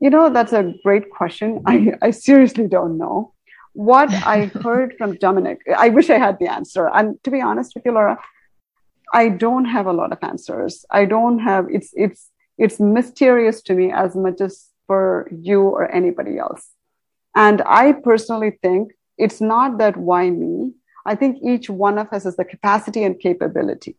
You 0.00 0.10
know, 0.10 0.30
that's 0.30 0.52
a 0.52 0.74
great 0.84 1.10
question. 1.10 1.62
I, 1.66 1.94
I 2.02 2.10
seriously 2.10 2.68
don't 2.68 2.98
know. 2.98 3.32
What 3.72 4.12
I 4.12 4.46
heard 4.62 4.94
from 4.98 5.16
Dominic, 5.16 5.60
I 5.76 5.88
wish 5.88 6.10
I 6.10 6.18
had 6.18 6.38
the 6.38 6.48
answer. 6.48 6.90
And 6.92 7.22
to 7.24 7.30
be 7.30 7.40
honest 7.40 7.74
with 7.74 7.84
you, 7.84 7.92
Laura, 7.92 8.18
I 9.12 9.28
don't 9.28 9.64
have 9.64 9.86
a 9.86 9.92
lot 9.92 10.12
of 10.12 10.18
answers. 10.22 10.84
I 10.90 11.04
don't 11.04 11.38
have 11.38 11.66
it's 11.70 11.90
it's 11.94 12.30
it's 12.58 12.80
mysterious 12.80 13.62
to 13.62 13.74
me 13.74 13.92
as 13.92 14.16
much 14.16 14.40
as 14.40 14.68
for 14.86 15.28
you 15.32 15.62
or 15.62 15.90
anybody 15.90 16.38
else. 16.38 16.70
And 17.34 17.62
I 17.66 17.92
personally 17.92 18.58
think 18.62 18.92
it's 19.18 19.40
not 19.40 19.78
that 19.78 19.96
why 19.96 20.30
me. 20.30 20.72
I 21.06 21.14
think 21.14 21.38
each 21.42 21.68
one 21.68 21.98
of 21.98 22.12
us 22.12 22.24
has 22.24 22.36
the 22.36 22.44
capacity 22.44 23.04
and 23.04 23.18
capability. 23.18 23.96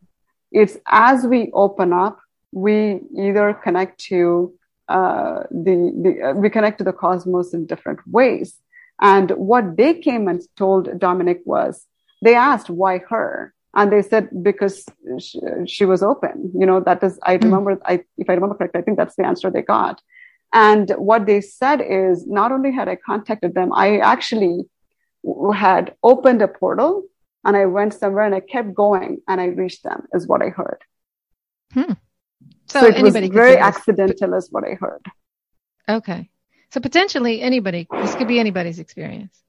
It's 0.52 0.78
as 0.88 1.26
we 1.26 1.52
open 1.54 1.94
up, 1.94 2.20
we 2.56 3.02
either 3.18 3.54
connect 3.54 4.00
to 4.00 4.54
uh, 4.88 5.44
the, 5.52 5.76
the 6.04 6.30
uh, 6.30 6.34
we 6.34 6.50
connect 6.50 6.78
to 6.78 6.84
the 6.84 6.94
cosmos 6.94 7.54
in 7.54 7.66
different 7.66 8.00
ways. 8.08 8.60
And 9.02 9.30
what 9.32 9.76
they 9.76 9.94
came 9.96 10.30
and 10.30 10.42
told 10.56 10.98
Dominic 10.98 11.42
was 11.46 11.86
they 12.22 12.34
asked 12.34 12.70
why 12.70 13.00
her, 13.10 13.54
and 13.74 13.92
they 13.92 14.02
said 14.02 14.30
because 14.42 14.86
she, 15.20 15.40
she 15.68 15.86
was 15.86 16.02
open. 16.02 16.52
You 16.58 16.66
know 16.66 16.80
that 16.80 17.04
is 17.04 17.20
I 17.24 17.36
hmm. 17.36 17.46
remember 17.46 17.78
I 17.86 18.04
if 18.18 18.30
I 18.30 18.34
remember 18.34 18.56
correctly, 18.56 18.80
I 18.80 18.84
think 18.84 18.98
that's 18.98 19.18
the 19.18 19.26
answer 19.26 19.52
they 19.52 19.62
got. 19.62 20.02
And 20.54 20.92
what 20.92 21.26
they 21.26 21.42
said 21.42 21.82
is 21.82 22.26
not 22.26 22.54
only 22.54 22.72
had 22.72 22.88
I 22.88 22.96
contacted 22.96 23.54
them, 23.54 23.74
I 23.74 23.98
actually 23.98 24.62
had 25.54 25.94
opened 26.04 26.42
a 26.42 26.48
portal 26.48 27.04
and 27.44 27.58
I 27.58 27.66
went 27.66 27.94
somewhere 27.94 28.24
and 28.24 28.34
I 28.34 28.40
kept 28.40 28.74
going 28.74 29.22
and 29.28 29.42
I 29.42 29.48
reached 29.48 29.84
them, 29.84 30.04
is 30.14 30.26
what 30.26 30.42
I 30.42 30.50
heard. 30.50 30.82
Hmm. 31.74 31.94
So, 32.68 32.82
so, 32.82 32.88
it 32.88 33.02
was 33.02 33.16
very 33.16 33.58
accidental, 33.58 34.34
is 34.34 34.50
what 34.52 34.64
I 34.64 34.74
heard. 34.74 35.06
Okay. 35.88 36.30
So 36.72 36.80
potentially 36.82 37.42
anybody, 37.42 37.88
this 37.92 38.16
could 38.16 38.28
be 38.28 38.40
anybody's 38.40 38.80
experience. 38.80 39.40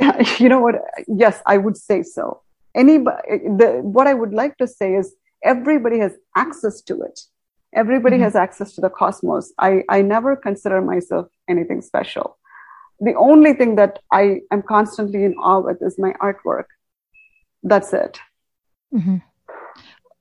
Yeah, 0.00 0.22
you 0.38 0.48
know 0.48 0.60
what? 0.60 0.76
Yes, 1.08 1.42
I 1.46 1.58
would 1.58 1.76
say 1.76 2.02
so. 2.02 2.42
Anybody, 2.74 3.18
the, 3.60 3.80
what 3.82 4.06
I 4.06 4.14
would 4.14 4.32
like 4.32 4.56
to 4.58 4.66
say 4.66 4.94
is 4.94 5.14
everybody 5.42 5.98
has 5.98 6.12
access 6.36 6.80
to 6.82 7.02
it. 7.02 7.20
Everybody 7.74 8.16
mm-hmm. 8.16 8.24
has 8.24 8.36
access 8.36 8.74
to 8.74 8.80
the 8.80 8.88
cosmos. 8.88 9.52
I, 9.58 9.82
I 9.88 10.02
never 10.02 10.36
consider 10.36 10.80
myself 10.80 11.26
anything 11.48 11.82
special. 11.82 12.38
The 13.00 13.14
only 13.14 13.52
thing 13.52 13.76
that 13.76 13.98
I 14.10 14.40
am 14.50 14.62
constantly 14.62 15.24
in 15.24 15.34
awe 15.34 15.60
with 15.60 15.82
is 15.82 15.98
my 15.98 16.12
artwork. 16.22 16.64
That's 17.62 17.92
it. 17.92 18.18
Mm-hmm. 18.94 19.16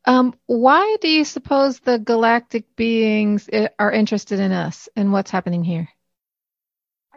Um, 0.07 0.35
why 0.45 0.97
do 1.01 1.09
you 1.09 1.25
suppose 1.25 1.79
the 1.79 1.97
galactic 1.97 2.75
beings 2.75 3.49
eh, 3.51 3.69
are 3.79 3.91
interested 3.91 4.39
in 4.39 4.51
us 4.51 4.87
and 4.95 5.11
what's 5.11 5.31
happening 5.31 5.63
here? 5.63 5.89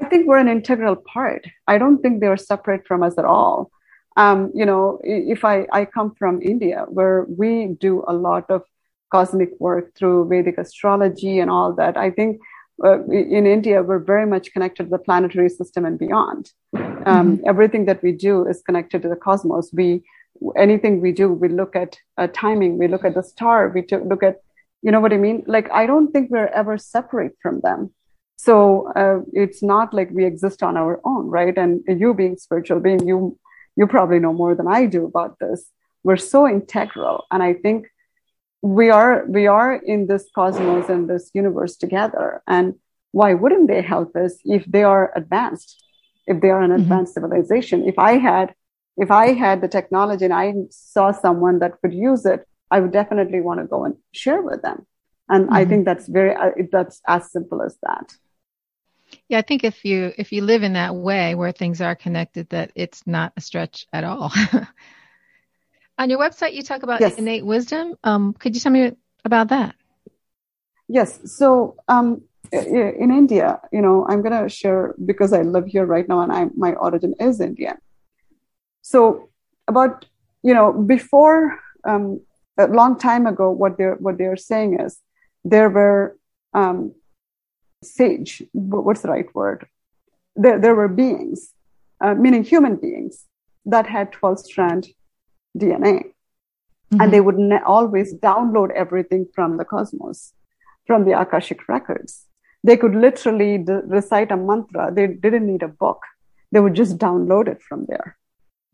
I 0.00 0.08
think 0.08 0.26
we're 0.26 0.38
an 0.38 0.48
integral 0.48 0.96
part. 0.96 1.46
I 1.66 1.76
don't 1.78 2.00
think 2.00 2.20
they're 2.20 2.36
separate 2.36 2.86
from 2.86 3.02
us 3.02 3.18
at 3.18 3.24
all. 3.24 3.70
Um, 4.16 4.50
you 4.54 4.64
know, 4.64 5.00
if 5.02 5.44
I, 5.44 5.66
I 5.72 5.84
come 5.84 6.14
from 6.14 6.40
India, 6.42 6.86
where 6.88 7.24
we 7.28 7.76
do 7.78 8.04
a 8.06 8.12
lot 8.14 8.50
of 8.50 8.62
cosmic 9.10 9.50
work 9.58 9.94
through 9.94 10.28
Vedic 10.28 10.58
astrology 10.58 11.38
and 11.38 11.50
all 11.50 11.72
that. 11.74 11.96
I 11.96 12.10
think 12.10 12.40
uh, 12.84 13.04
in 13.06 13.46
India, 13.46 13.82
we're 13.82 13.98
very 13.98 14.26
much 14.26 14.52
connected 14.52 14.84
to 14.84 14.90
the 14.90 14.98
planetary 14.98 15.48
system 15.48 15.84
and 15.84 15.98
beyond. 15.98 16.52
Um, 16.74 16.82
mm-hmm. 17.04 17.42
Everything 17.46 17.86
that 17.86 18.02
we 18.02 18.12
do 18.12 18.46
is 18.46 18.62
connected 18.62 19.02
to 19.02 19.08
the 19.08 19.16
cosmos. 19.16 19.70
We 19.72 20.04
anything 20.56 21.00
we 21.00 21.12
do, 21.12 21.32
we 21.32 21.48
look 21.48 21.76
at 21.76 21.98
uh, 22.16 22.28
timing, 22.32 22.78
we 22.78 22.88
look 22.88 23.04
at 23.04 23.14
the 23.14 23.22
star, 23.22 23.68
we 23.68 23.82
t- 23.82 23.96
look 23.96 24.22
at, 24.22 24.36
you 24.82 24.90
know 24.92 25.00
what 25.00 25.12
I 25.12 25.16
mean? 25.16 25.44
Like 25.46 25.70
I 25.70 25.86
don't 25.86 26.12
think 26.12 26.30
we're 26.30 26.46
ever 26.46 26.78
separate 26.78 27.36
from 27.42 27.60
them. 27.60 27.92
So 28.36 28.92
uh, 28.94 29.20
it's 29.32 29.62
not 29.62 29.92
like 29.92 30.10
we 30.10 30.24
exist 30.24 30.62
on 30.62 30.76
our 30.76 31.00
own, 31.04 31.26
right? 31.26 31.56
And 31.56 31.82
you 31.86 32.14
being 32.14 32.36
spiritual 32.36 32.80
being, 32.80 33.06
you 33.06 33.38
you 33.76 33.86
probably 33.86 34.18
know 34.18 34.32
more 34.32 34.54
than 34.54 34.66
I 34.66 34.86
do 34.86 35.04
about 35.04 35.38
this. 35.38 35.70
We're 36.02 36.16
so 36.16 36.48
integral, 36.48 37.24
and 37.30 37.42
I 37.42 37.54
think 37.54 37.86
we 38.62 38.90
are 38.90 39.24
we 39.26 39.46
are 39.46 39.74
in 39.74 40.06
this 40.06 40.28
cosmos 40.34 40.88
and 40.88 41.08
this 41.08 41.30
universe 41.32 41.76
together 41.76 42.42
and 42.46 42.74
why 43.12 43.34
wouldn't 43.34 43.68
they 43.68 43.82
help 43.82 44.16
us 44.16 44.34
if 44.44 44.64
they 44.66 44.82
are 44.82 45.12
advanced 45.14 45.84
if 46.26 46.40
they 46.40 46.50
are 46.50 46.60
an 46.60 46.70
mm-hmm. 46.70 46.82
advanced 46.82 47.14
civilization 47.14 47.84
if 47.86 47.98
i 47.98 48.16
had 48.16 48.52
if 48.98 49.10
i 49.10 49.32
had 49.32 49.60
the 49.60 49.68
technology 49.68 50.24
and 50.24 50.34
i 50.34 50.52
saw 50.70 51.12
someone 51.12 51.58
that 51.58 51.80
could 51.80 51.94
use 51.94 52.24
it 52.26 52.46
i 52.70 52.80
would 52.80 52.92
definitely 52.92 53.40
want 53.40 53.60
to 53.60 53.66
go 53.66 53.84
and 53.84 53.96
share 54.12 54.42
with 54.42 54.62
them 54.62 54.86
and 55.28 55.46
mm-hmm. 55.46 55.54
i 55.54 55.64
think 55.64 55.84
that's 55.84 56.08
very 56.08 56.34
uh, 56.34 56.50
that's 56.70 57.00
as 57.06 57.30
simple 57.30 57.62
as 57.62 57.76
that 57.82 58.12
yeah 59.28 59.38
i 59.38 59.42
think 59.42 59.64
if 59.64 59.84
you 59.84 60.12
if 60.18 60.32
you 60.32 60.42
live 60.42 60.62
in 60.62 60.74
that 60.74 60.94
way 60.94 61.34
where 61.34 61.52
things 61.52 61.80
are 61.80 61.94
connected 61.94 62.48
that 62.50 62.70
it's 62.74 63.06
not 63.06 63.32
a 63.36 63.40
stretch 63.40 63.86
at 63.92 64.04
all 64.04 64.32
On 65.98 66.08
your 66.08 66.20
website, 66.20 66.54
you 66.54 66.62
talk 66.62 66.84
about 66.84 67.00
yes. 67.00 67.16
innate 67.16 67.44
wisdom. 67.44 67.96
Um, 68.04 68.32
could 68.32 68.54
you 68.54 68.60
tell 68.60 68.70
me 68.70 68.92
about 69.24 69.48
that? 69.48 69.74
Yes. 70.86 71.18
So 71.36 71.74
um, 71.88 72.22
in 72.52 73.10
India, 73.10 73.60
you 73.72 73.82
know, 73.82 74.06
I'm 74.08 74.22
going 74.22 74.42
to 74.42 74.48
share 74.48 74.94
because 75.04 75.32
I 75.32 75.42
live 75.42 75.66
here 75.66 75.84
right 75.84 76.08
now 76.08 76.20
and 76.20 76.32
I, 76.32 76.46
my 76.56 76.74
origin 76.74 77.14
is 77.18 77.40
Indian. 77.40 77.78
So 78.92 79.28
about, 79.66 80.06
you 80.42 80.54
know, 80.54 80.72
before 80.72 81.58
um, 81.84 82.22
a 82.56 82.68
long 82.68 82.98
time 82.98 83.26
ago, 83.26 83.50
what 83.50 83.76
they're, 83.76 83.96
what 83.96 84.16
they're 84.16 84.38
saying 84.38 84.80
is 84.80 84.98
there 85.44 85.68
were 85.68 86.16
um, 86.54 86.94
sage, 87.82 88.42
what's 88.52 89.02
the 89.02 89.08
right 89.08 89.32
word? 89.34 89.66
There, 90.36 90.58
there 90.58 90.74
were 90.74 90.88
beings, 90.88 91.52
uh, 92.00 92.14
meaning 92.14 92.42
human 92.44 92.76
beings 92.76 93.26
that 93.66 93.86
had 93.86 94.10
12 94.12 94.40
strand 94.40 94.88
DNA. 95.58 95.96
Mm-hmm. 96.90 97.00
And 97.02 97.12
they 97.12 97.20
would 97.20 97.38
ne- 97.38 97.60
always 97.66 98.14
download 98.14 98.70
everything 98.70 99.26
from 99.34 99.58
the 99.58 99.66
cosmos, 99.66 100.32
from 100.86 101.04
the 101.04 101.12
Akashic 101.20 101.68
records. 101.68 102.24
They 102.64 102.78
could 102.78 102.94
literally 102.94 103.58
d- 103.58 103.84
recite 103.84 104.32
a 104.32 104.36
mantra. 104.38 104.90
They 104.90 105.08
didn't 105.08 105.46
need 105.46 105.62
a 105.62 105.68
book. 105.68 106.00
They 106.52 106.60
would 106.60 106.74
just 106.74 106.96
download 106.96 107.48
it 107.48 107.60
from 107.60 107.84
there, 107.86 108.16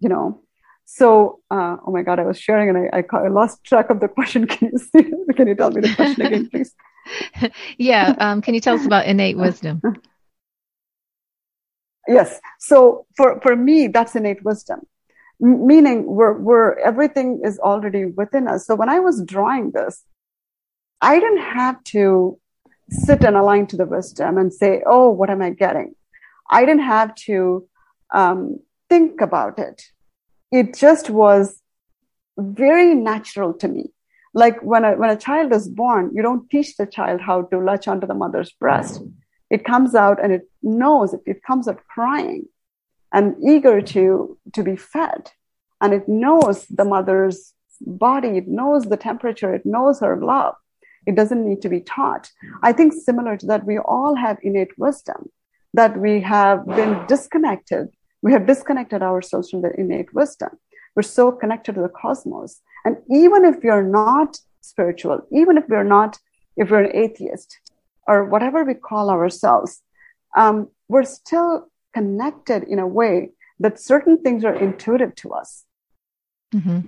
you 0.01 0.09
know. 0.09 0.43
So, 0.87 1.41
uh, 1.51 1.77
oh 1.87 1.91
my 1.91 2.03
God, 2.03 2.19
I 2.19 2.25
was 2.25 2.39
sharing 2.39 2.69
and 2.69 2.79
I, 2.79 2.99
I, 2.99 3.25
I, 3.25 3.29
lost 3.29 3.65
track 3.65 3.89
of 3.89 4.01
the 4.01 4.09
question. 4.09 4.47
Can 4.53 4.71
you 4.73 4.79
see? 4.79 5.11
Can 5.35 5.49
you 5.49 5.55
tell 5.55 5.71
me 5.71 5.81
the 5.81 5.95
question 5.95 6.27
again, 6.27 6.49
please? 6.53 6.75
yeah. 7.79 8.15
Um, 8.19 8.41
can 8.41 8.55
you 8.55 8.61
tell 8.61 8.77
us 8.77 8.87
about 8.87 9.07
innate 9.07 9.37
wisdom? 9.37 9.83
Yes. 12.09 12.41
So 12.59 13.07
for, 13.17 13.41
for 13.41 13.57
me, 13.57 13.89
that's 13.89 14.15
innate 14.15 14.45
wisdom, 14.45 14.81
M- 15.43 15.67
meaning 15.67 16.05
we're, 16.07 16.39
we're, 16.39 16.79
everything 16.79 17.41
is 17.45 17.59
already 17.59 18.07
within 18.07 18.49
us. 18.49 18.67
So 18.67 18.75
when 18.75 18.89
I 18.89 19.01
was 19.01 19.23
drawing 19.25 19.71
this, 19.73 20.03
I 21.01 21.19
didn't 21.19 21.43
have 21.43 21.83
to 21.85 22.39
sit 22.91 23.25
and 23.25 23.37
align 23.37 23.67
to 23.69 23.77
the 23.77 23.87
wisdom 23.87 24.39
and 24.39 24.53
say, 24.53 24.83
oh, 24.87 25.11
what 25.11 25.31
am 25.31 25.43
I 25.43 25.51
getting? 25.51 25.95
I 26.51 26.65
didn't 26.65 26.85
have 26.85 27.15
to 27.27 27.67
um, 28.13 28.61
think 28.89 29.21
about 29.21 29.59
it. 29.59 29.83
It 30.51 30.77
just 30.77 31.11
was 31.11 31.61
very 32.39 32.95
natural 32.95 33.53
to 33.55 33.69
me. 33.69 33.93
Like 34.35 34.61
when 34.63 34.85
a, 34.85 34.93
when 34.97 35.11
a 35.11 35.17
child 35.17 35.53
is 35.53 35.69
born, 35.69 36.11
you 36.15 36.23
don't 36.23 36.51
teach 36.51 36.77
the 36.77 36.87
child 36.87 37.21
how 37.21 37.43
to 37.43 37.59
latch 37.59 37.87
onto 37.87 38.07
the 38.07 38.15
mother's 38.15 38.53
breast. 38.53 39.03
It 39.51 39.65
comes 39.65 39.95
out 39.95 40.23
and 40.23 40.33
it 40.33 40.49
knows, 40.63 41.15
it, 41.15 41.21
it 41.27 41.43
comes 41.45 41.69
out 41.69 41.81
crying 41.87 42.47
and 43.13 43.37
eager 43.45 43.81
to, 43.81 44.37
to 44.53 44.63
be 44.63 44.77
fed. 44.77 45.31
And 45.81 45.93
it 45.93 46.09
knows 46.09 46.67
the 46.67 46.85
mother's 46.85 47.53
body, 47.81 48.39
it 48.39 48.49
knows 48.49 48.85
the 48.85 48.97
temperature, 48.97 49.55
it 49.55 49.65
knows 49.65 50.01
her 50.01 50.17
love. 50.17 50.55
It 51.07 51.15
doesn't 51.15 51.47
need 51.47 51.63
to 51.63 51.69
be 51.69 51.81
taught. 51.81 52.31
I 52.63 52.73
think 52.73 52.93
similar 52.93 53.37
to 53.37 53.47
that, 53.47 53.67
we 53.67 53.79
all 53.79 54.15
have 54.17 54.39
innate 54.43 54.77
wisdom 54.79 55.31
that 55.75 55.97
we 55.99 56.21
have 56.23 56.67
been 56.67 57.05
disconnected. 57.07 57.89
We 58.25 58.33
have 58.33 58.47
disconnected 58.47 59.03
ourselves 59.03 59.51
from 59.51 59.61
the 59.61 59.79
innate 59.79 60.15
wisdom. 60.15 60.49
We're 60.97 61.03
so 61.03 61.31
connected 61.31 61.75
to 61.75 61.83
the 61.83 61.91
cosmos. 61.91 62.63
And 62.87 62.97
even 63.11 63.45
if 63.45 63.63
you're 63.63 63.83
not 63.83 64.39
spiritual, 64.63 65.21
even 65.31 65.59
if 65.59 65.65
we're 65.69 65.85
not, 65.85 66.19
if 66.57 66.71
we're 66.71 66.85
an 66.85 66.97
atheist 66.97 67.59
or 68.09 68.25
whatever 68.25 68.65
we 68.65 68.73
call 68.73 69.11
ourselves, 69.11 69.83
um, 70.35 70.69
we're 70.89 71.05
still 71.05 71.69
connected 71.93 72.63
in 72.63 72.79
a 72.79 72.87
way 72.87 73.33
that 73.61 73.79
certain 73.79 74.23
things 74.23 74.43
are 74.43 74.55
intuitive 74.55 75.15
to 75.17 75.35
us. 75.35 75.67
Mm-hmm. 76.55 76.81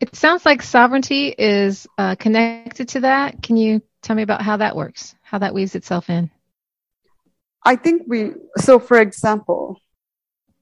It 0.00 0.16
sounds 0.16 0.46
like 0.46 0.62
sovereignty 0.62 1.28
is 1.36 1.86
uh, 1.98 2.14
connected 2.14 2.88
to 2.90 3.00
that. 3.00 3.42
Can 3.42 3.58
you 3.58 3.82
tell 4.00 4.16
me 4.16 4.22
about 4.22 4.40
how 4.40 4.56
that 4.56 4.76
works, 4.76 5.14
how 5.20 5.38
that 5.40 5.52
weaves 5.52 5.74
itself 5.74 6.08
in? 6.08 6.30
I 7.62 7.76
think 7.76 8.04
we, 8.06 8.32
so 8.56 8.78
for 8.78 8.98
example, 8.98 9.78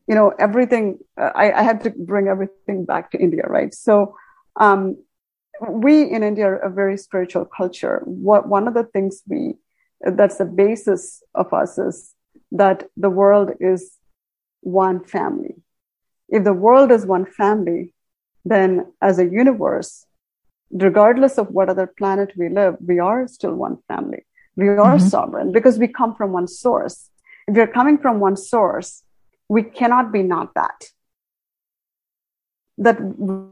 you 0.08 0.14
know, 0.14 0.32
everything, 0.38 0.98
uh, 1.20 1.30
I, 1.34 1.52
I, 1.52 1.62
had 1.62 1.82
to 1.84 1.90
bring 1.90 2.28
everything 2.28 2.84
back 2.84 3.10
to 3.12 3.18
India, 3.18 3.44
right? 3.46 3.72
So, 3.72 4.16
um, 4.56 4.96
we 5.60 6.02
in 6.02 6.22
India 6.22 6.46
are 6.46 6.56
a 6.56 6.70
very 6.70 6.96
spiritual 6.96 7.44
culture. 7.44 8.02
What, 8.04 8.48
one 8.48 8.66
of 8.66 8.74
the 8.74 8.84
things 8.84 9.22
we, 9.28 9.54
that's 10.00 10.38
the 10.38 10.44
basis 10.44 11.22
of 11.34 11.52
us 11.52 11.78
is 11.78 12.14
that 12.50 12.88
the 12.96 13.10
world 13.10 13.50
is 13.60 13.96
one 14.60 15.04
family. 15.04 15.56
If 16.28 16.44
the 16.44 16.52
world 16.52 16.90
is 16.90 17.06
one 17.06 17.26
family, 17.26 17.94
then 18.44 18.92
as 19.00 19.18
a 19.18 19.24
universe, 19.24 20.06
regardless 20.70 21.38
of 21.38 21.48
what 21.48 21.68
other 21.68 21.86
planet 21.86 22.32
we 22.36 22.48
live, 22.48 22.76
we 22.80 22.98
are 22.98 23.28
still 23.28 23.54
one 23.54 23.78
family. 23.86 24.24
We 24.56 24.68
are 24.68 24.96
mm-hmm. 24.96 25.06
sovereign 25.06 25.52
because 25.52 25.78
we 25.78 25.88
come 25.88 26.14
from 26.14 26.32
one 26.32 26.48
source. 26.48 27.10
If 27.46 27.56
you're 27.56 27.66
coming 27.66 27.98
from 27.98 28.20
one 28.20 28.36
source, 28.36 29.01
we 29.54 29.62
cannot 29.62 30.10
be 30.12 30.22
not 30.22 30.54
that. 30.54 30.78
That, 32.78 32.96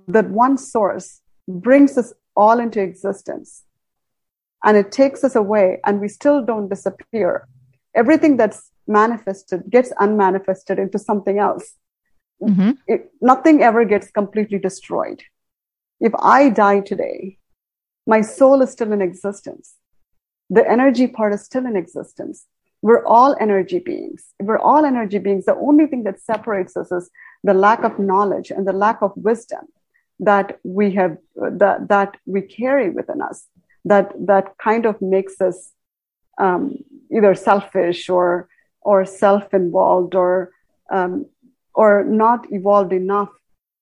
that 0.08 0.30
one 0.30 0.56
source 0.56 1.20
brings 1.46 1.98
us 1.98 2.14
all 2.34 2.58
into 2.58 2.80
existence 2.80 3.64
and 4.64 4.78
it 4.78 4.92
takes 4.92 5.22
us 5.24 5.36
away 5.36 5.78
and 5.84 6.00
we 6.00 6.08
still 6.08 6.42
don't 6.42 6.70
disappear. 6.70 7.46
Everything 7.94 8.38
that's 8.38 8.70
manifested 8.86 9.64
gets 9.68 9.92
unmanifested 10.00 10.78
into 10.78 10.98
something 10.98 11.38
else. 11.38 11.74
Mm-hmm. 12.42 12.70
It, 12.86 13.10
nothing 13.20 13.62
ever 13.62 13.84
gets 13.84 14.10
completely 14.10 14.58
destroyed. 14.58 15.22
If 16.00 16.14
I 16.18 16.48
die 16.48 16.80
today, 16.80 17.36
my 18.06 18.22
soul 18.22 18.62
is 18.62 18.70
still 18.70 18.92
in 18.92 19.02
existence. 19.02 19.74
The 20.48 20.66
energy 20.66 21.08
part 21.08 21.34
is 21.34 21.42
still 21.42 21.66
in 21.66 21.76
existence. 21.76 22.46
We're 22.82 23.04
all 23.04 23.36
energy 23.40 23.78
beings. 23.78 24.24
We're 24.40 24.58
all 24.58 24.84
energy 24.84 25.18
beings. 25.18 25.44
The 25.44 25.56
only 25.56 25.86
thing 25.86 26.04
that 26.04 26.20
separates 26.20 26.76
us 26.76 26.90
is 26.92 27.10
the 27.44 27.54
lack 27.54 27.84
of 27.84 27.98
knowledge 27.98 28.50
and 28.50 28.66
the 28.66 28.72
lack 28.72 29.02
of 29.02 29.12
wisdom 29.16 29.66
that 30.20 30.58
we 30.64 30.92
have, 30.92 31.16
that, 31.36 31.88
that 31.88 32.16
we 32.26 32.42
carry 32.42 32.90
within 32.90 33.20
us, 33.22 33.46
that, 33.84 34.12
that 34.26 34.56
kind 34.58 34.86
of 34.86 35.00
makes 35.00 35.40
us 35.40 35.72
um, 36.38 36.76
either 37.14 37.34
selfish 37.34 38.08
or, 38.08 38.48
or 38.80 39.04
self-involved 39.04 40.14
or 40.14 40.50
um, 40.90 41.26
or 41.74 42.04
not 42.04 42.46
evolved 42.52 42.92
enough 42.92 43.28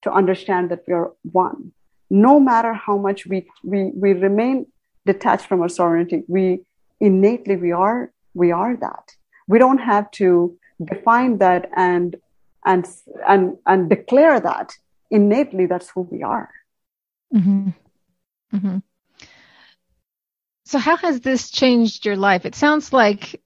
to 0.02 0.12
understand 0.12 0.70
that 0.70 0.84
we 0.86 0.94
are 0.94 1.12
one. 1.32 1.72
No 2.10 2.38
matter 2.38 2.72
how 2.72 2.96
much 2.96 3.26
we, 3.26 3.50
we, 3.64 3.90
we 3.94 4.12
remain 4.12 4.66
detached 5.06 5.46
from 5.46 5.62
our 5.62 5.68
sovereignty, 5.68 6.22
we 6.28 6.60
innately 7.00 7.56
we 7.56 7.72
are 7.72 8.12
we 8.38 8.52
are 8.52 8.76
that. 8.76 9.06
We 9.46 9.58
don't 9.58 9.78
have 9.78 10.10
to 10.12 10.56
define 10.82 11.38
that 11.38 11.70
and 11.76 12.16
and 12.64 12.86
and 13.26 13.58
and 13.66 13.88
declare 13.88 14.40
that 14.40 14.72
innately 15.10 15.66
that's 15.66 15.90
who 15.90 16.02
we 16.02 16.22
are. 16.22 16.50
Mm-hmm. 17.34 17.70
Mm-hmm. 18.54 18.78
So 20.64 20.78
how 20.78 20.96
has 20.96 21.20
this 21.20 21.50
changed 21.50 22.06
your 22.06 22.16
life? 22.16 22.44
It 22.44 22.54
sounds 22.54 22.92
like 22.92 23.40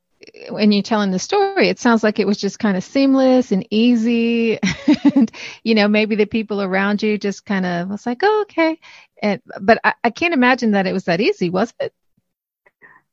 when 0.51 0.73
you're 0.73 0.83
telling 0.83 1.11
the 1.11 1.19
story, 1.19 1.69
it 1.69 1.79
sounds 1.79 2.03
like 2.03 2.19
it 2.19 2.27
was 2.27 2.39
just 2.39 2.59
kind 2.59 2.77
of 2.77 2.85
seamless 2.85 3.53
and 3.53 3.67
easy. 3.71 4.59
and, 5.15 5.31
you 5.63 5.75
know, 5.75 5.89
maybe 5.89 6.17
the 6.17 6.27
people 6.27 6.61
around 6.63 7.03
you 7.03 7.19
just 7.19 7.45
kind 7.45 7.67
of 7.67 7.89
was 7.89 8.07
like, 8.07 8.21
oh, 8.23 8.43
okay. 8.43 8.79
And, 9.21 9.41
but 9.61 9.79
I, 9.85 9.95
I 10.05 10.11
can't 10.11 10.35
imagine 10.35 10.73
that 10.73 10.87
it 10.87 10.93
was 10.93 11.05
that 11.05 11.21
easy, 11.21 11.51
was 11.51 11.73
it? 11.81 11.93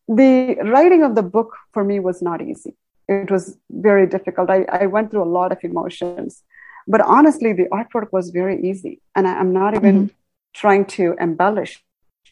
The 0.10 0.58
writing 0.64 1.04
of 1.04 1.14
the 1.14 1.22
book 1.22 1.56
for 1.72 1.84
me 1.84 2.00
was 2.00 2.22
not 2.22 2.42
easy. 2.42 2.76
It 3.08 3.30
was 3.30 3.58
very 3.70 4.08
difficult. 4.08 4.50
I, 4.50 4.64
I 4.64 4.88
went 4.88 5.12
through 5.12 5.24
a 5.24 5.36
lot 5.40 5.52
of 5.52 5.60
emotions. 5.64 6.44
But 6.88 7.02
honestly, 7.02 7.54
the 7.54 7.66
artwork 7.66 8.12
was 8.12 8.32
very 8.32 8.60
easy. 8.68 9.02
And 9.16 9.28
I, 9.28 9.40
am 9.40 9.54
not 9.54 9.76
even 9.76 9.96
mm-hmm. 9.96 10.14
trying 10.54 10.86
to 10.98 11.16
embellish 11.20 11.84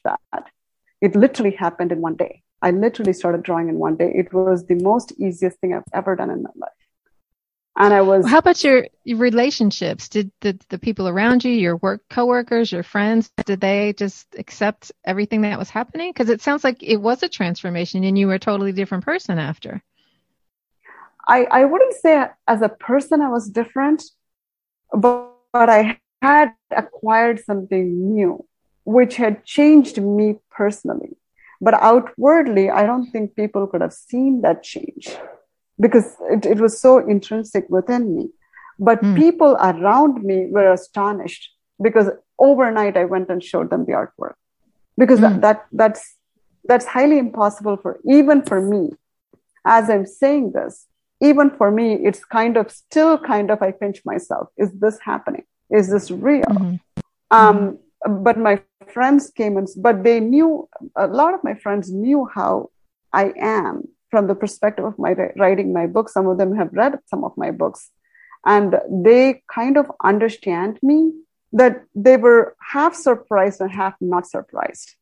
that. 0.03 0.47
It 1.01 1.15
literally 1.15 1.51
happened 1.51 1.91
in 1.91 2.01
one 2.01 2.15
day. 2.15 2.41
I 2.61 2.71
literally 2.71 3.13
started 3.13 3.43
drawing 3.43 3.69
in 3.69 3.77
one 3.77 3.95
day. 3.95 4.11
It 4.15 4.33
was 4.33 4.65
the 4.65 4.75
most 4.75 5.13
easiest 5.19 5.59
thing 5.59 5.75
I've 5.75 5.83
ever 5.93 6.15
done 6.15 6.31
in 6.31 6.41
my 6.41 6.49
life. 6.55 6.76
And 7.79 7.93
I 7.93 8.01
was. 8.01 8.27
How 8.27 8.39
about 8.39 8.63
your, 8.63 8.87
your 9.03 9.19
relationships? 9.19 10.09
Did 10.09 10.31
the, 10.41 10.59
the 10.69 10.79
people 10.79 11.07
around 11.07 11.45
you, 11.45 11.51
your 11.51 11.77
work 11.77 12.01
coworkers, 12.09 12.71
your 12.71 12.81
friends, 12.81 13.29
did 13.45 13.61
they 13.61 13.93
just 13.93 14.25
accept 14.37 14.91
everything 15.05 15.41
that 15.41 15.59
was 15.59 15.69
happening? 15.69 16.09
Because 16.11 16.29
it 16.29 16.41
sounds 16.41 16.63
like 16.63 16.81
it 16.81 16.97
was 16.97 17.21
a 17.21 17.29
transformation 17.29 18.03
and 18.03 18.17
you 18.17 18.27
were 18.27 18.33
a 18.33 18.39
totally 18.39 18.71
different 18.71 19.05
person 19.05 19.37
after. 19.37 19.83
I, 21.27 21.43
I 21.43 21.65
wouldn't 21.65 21.93
say 21.93 22.25
as 22.47 22.63
a 22.63 22.69
person 22.69 23.21
I 23.21 23.29
was 23.29 23.47
different, 23.47 24.03
but, 24.91 25.33
but 25.53 25.69
I 25.69 25.99
had 26.23 26.53
acquired 26.71 27.43
something 27.43 28.15
new, 28.15 28.43
which 28.85 29.17
had 29.17 29.45
changed 29.45 30.01
me 30.01 30.39
personally. 30.49 31.15
But 31.61 31.75
outwardly, 31.75 32.71
I 32.71 32.87
don't 32.87 33.11
think 33.11 33.35
people 33.35 33.67
could 33.67 33.81
have 33.81 33.93
seen 33.93 34.41
that 34.41 34.63
change 34.63 35.15
because 35.79 36.15
it, 36.29 36.45
it 36.45 36.59
was 36.59 36.79
so 36.79 36.97
intrinsic 36.99 37.65
within 37.69 38.15
me. 38.15 38.29
But 38.79 39.01
mm. 39.01 39.15
people 39.15 39.57
around 39.59 40.23
me 40.23 40.47
were 40.49 40.71
astonished 40.71 41.51
because 41.81 42.09
overnight 42.39 42.97
I 42.97 43.05
went 43.05 43.29
and 43.29 43.43
showed 43.43 43.69
them 43.69 43.85
the 43.85 43.93
artwork 43.93 44.35
because 44.97 45.19
mm. 45.19 45.23
that, 45.23 45.41
that 45.41 45.65
that's 45.71 46.15
that's 46.65 46.85
highly 46.85 47.17
impossible 47.17 47.77
for 47.77 47.99
even 48.05 48.43
for 48.43 48.61
me. 48.61 48.91
As 49.65 49.89
I'm 49.89 50.05
saying 50.05 50.53
this, 50.53 50.85
even 51.21 51.49
for 51.49 51.71
me, 51.71 51.95
it's 51.95 52.23
kind 52.23 52.55
of 52.55 52.71
still 52.71 53.17
kind 53.17 53.51
of 53.51 53.61
I 53.61 53.71
pinch 53.71 54.01
myself. 54.05 54.49
Is 54.57 54.71
this 54.73 54.99
happening? 55.01 55.43
Is 55.69 55.89
this 55.89 56.09
real? 56.11 56.43
Mm-hmm. 56.43 56.75
Um, 57.31 57.57
mm-hmm 57.57 57.75
but 58.05 58.37
my 58.37 58.61
friends 58.87 59.31
came 59.31 59.57
and 59.57 59.67
but 59.77 60.03
they 60.03 60.19
knew 60.19 60.67
a 60.95 61.07
lot 61.07 61.33
of 61.33 61.43
my 61.43 61.53
friends 61.53 61.91
knew 61.91 62.27
how 62.33 62.69
i 63.13 63.33
am 63.37 63.87
from 64.11 64.27
the 64.27 64.35
perspective 64.35 64.85
of 64.85 64.97
my 64.97 65.13
writing 65.37 65.73
my 65.73 65.87
book 65.87 66.09
some 66.09 66.27
of 66.27 66.37
them 66.37 66.55
have 66.55 66.69
read 66.73 66.99
some 67.05 67.23
of 67.23 67.33
my 67.37 67.51
books 67.51 67.91
and 68.45 68.75
they 68.89 69.41
kind 69.53 69.77
of 69.77 69.91
understand 70.03 70.79
me 70.81 71.11
that 71.53 71.83
they 71.95 72.17
were 72.17 72.55
half 72.59 72.93
surprised 72.95 73.61
and 73.61 73.71
half 73.71 73.95
not 74.01 74.27
surprised 74.27 74.95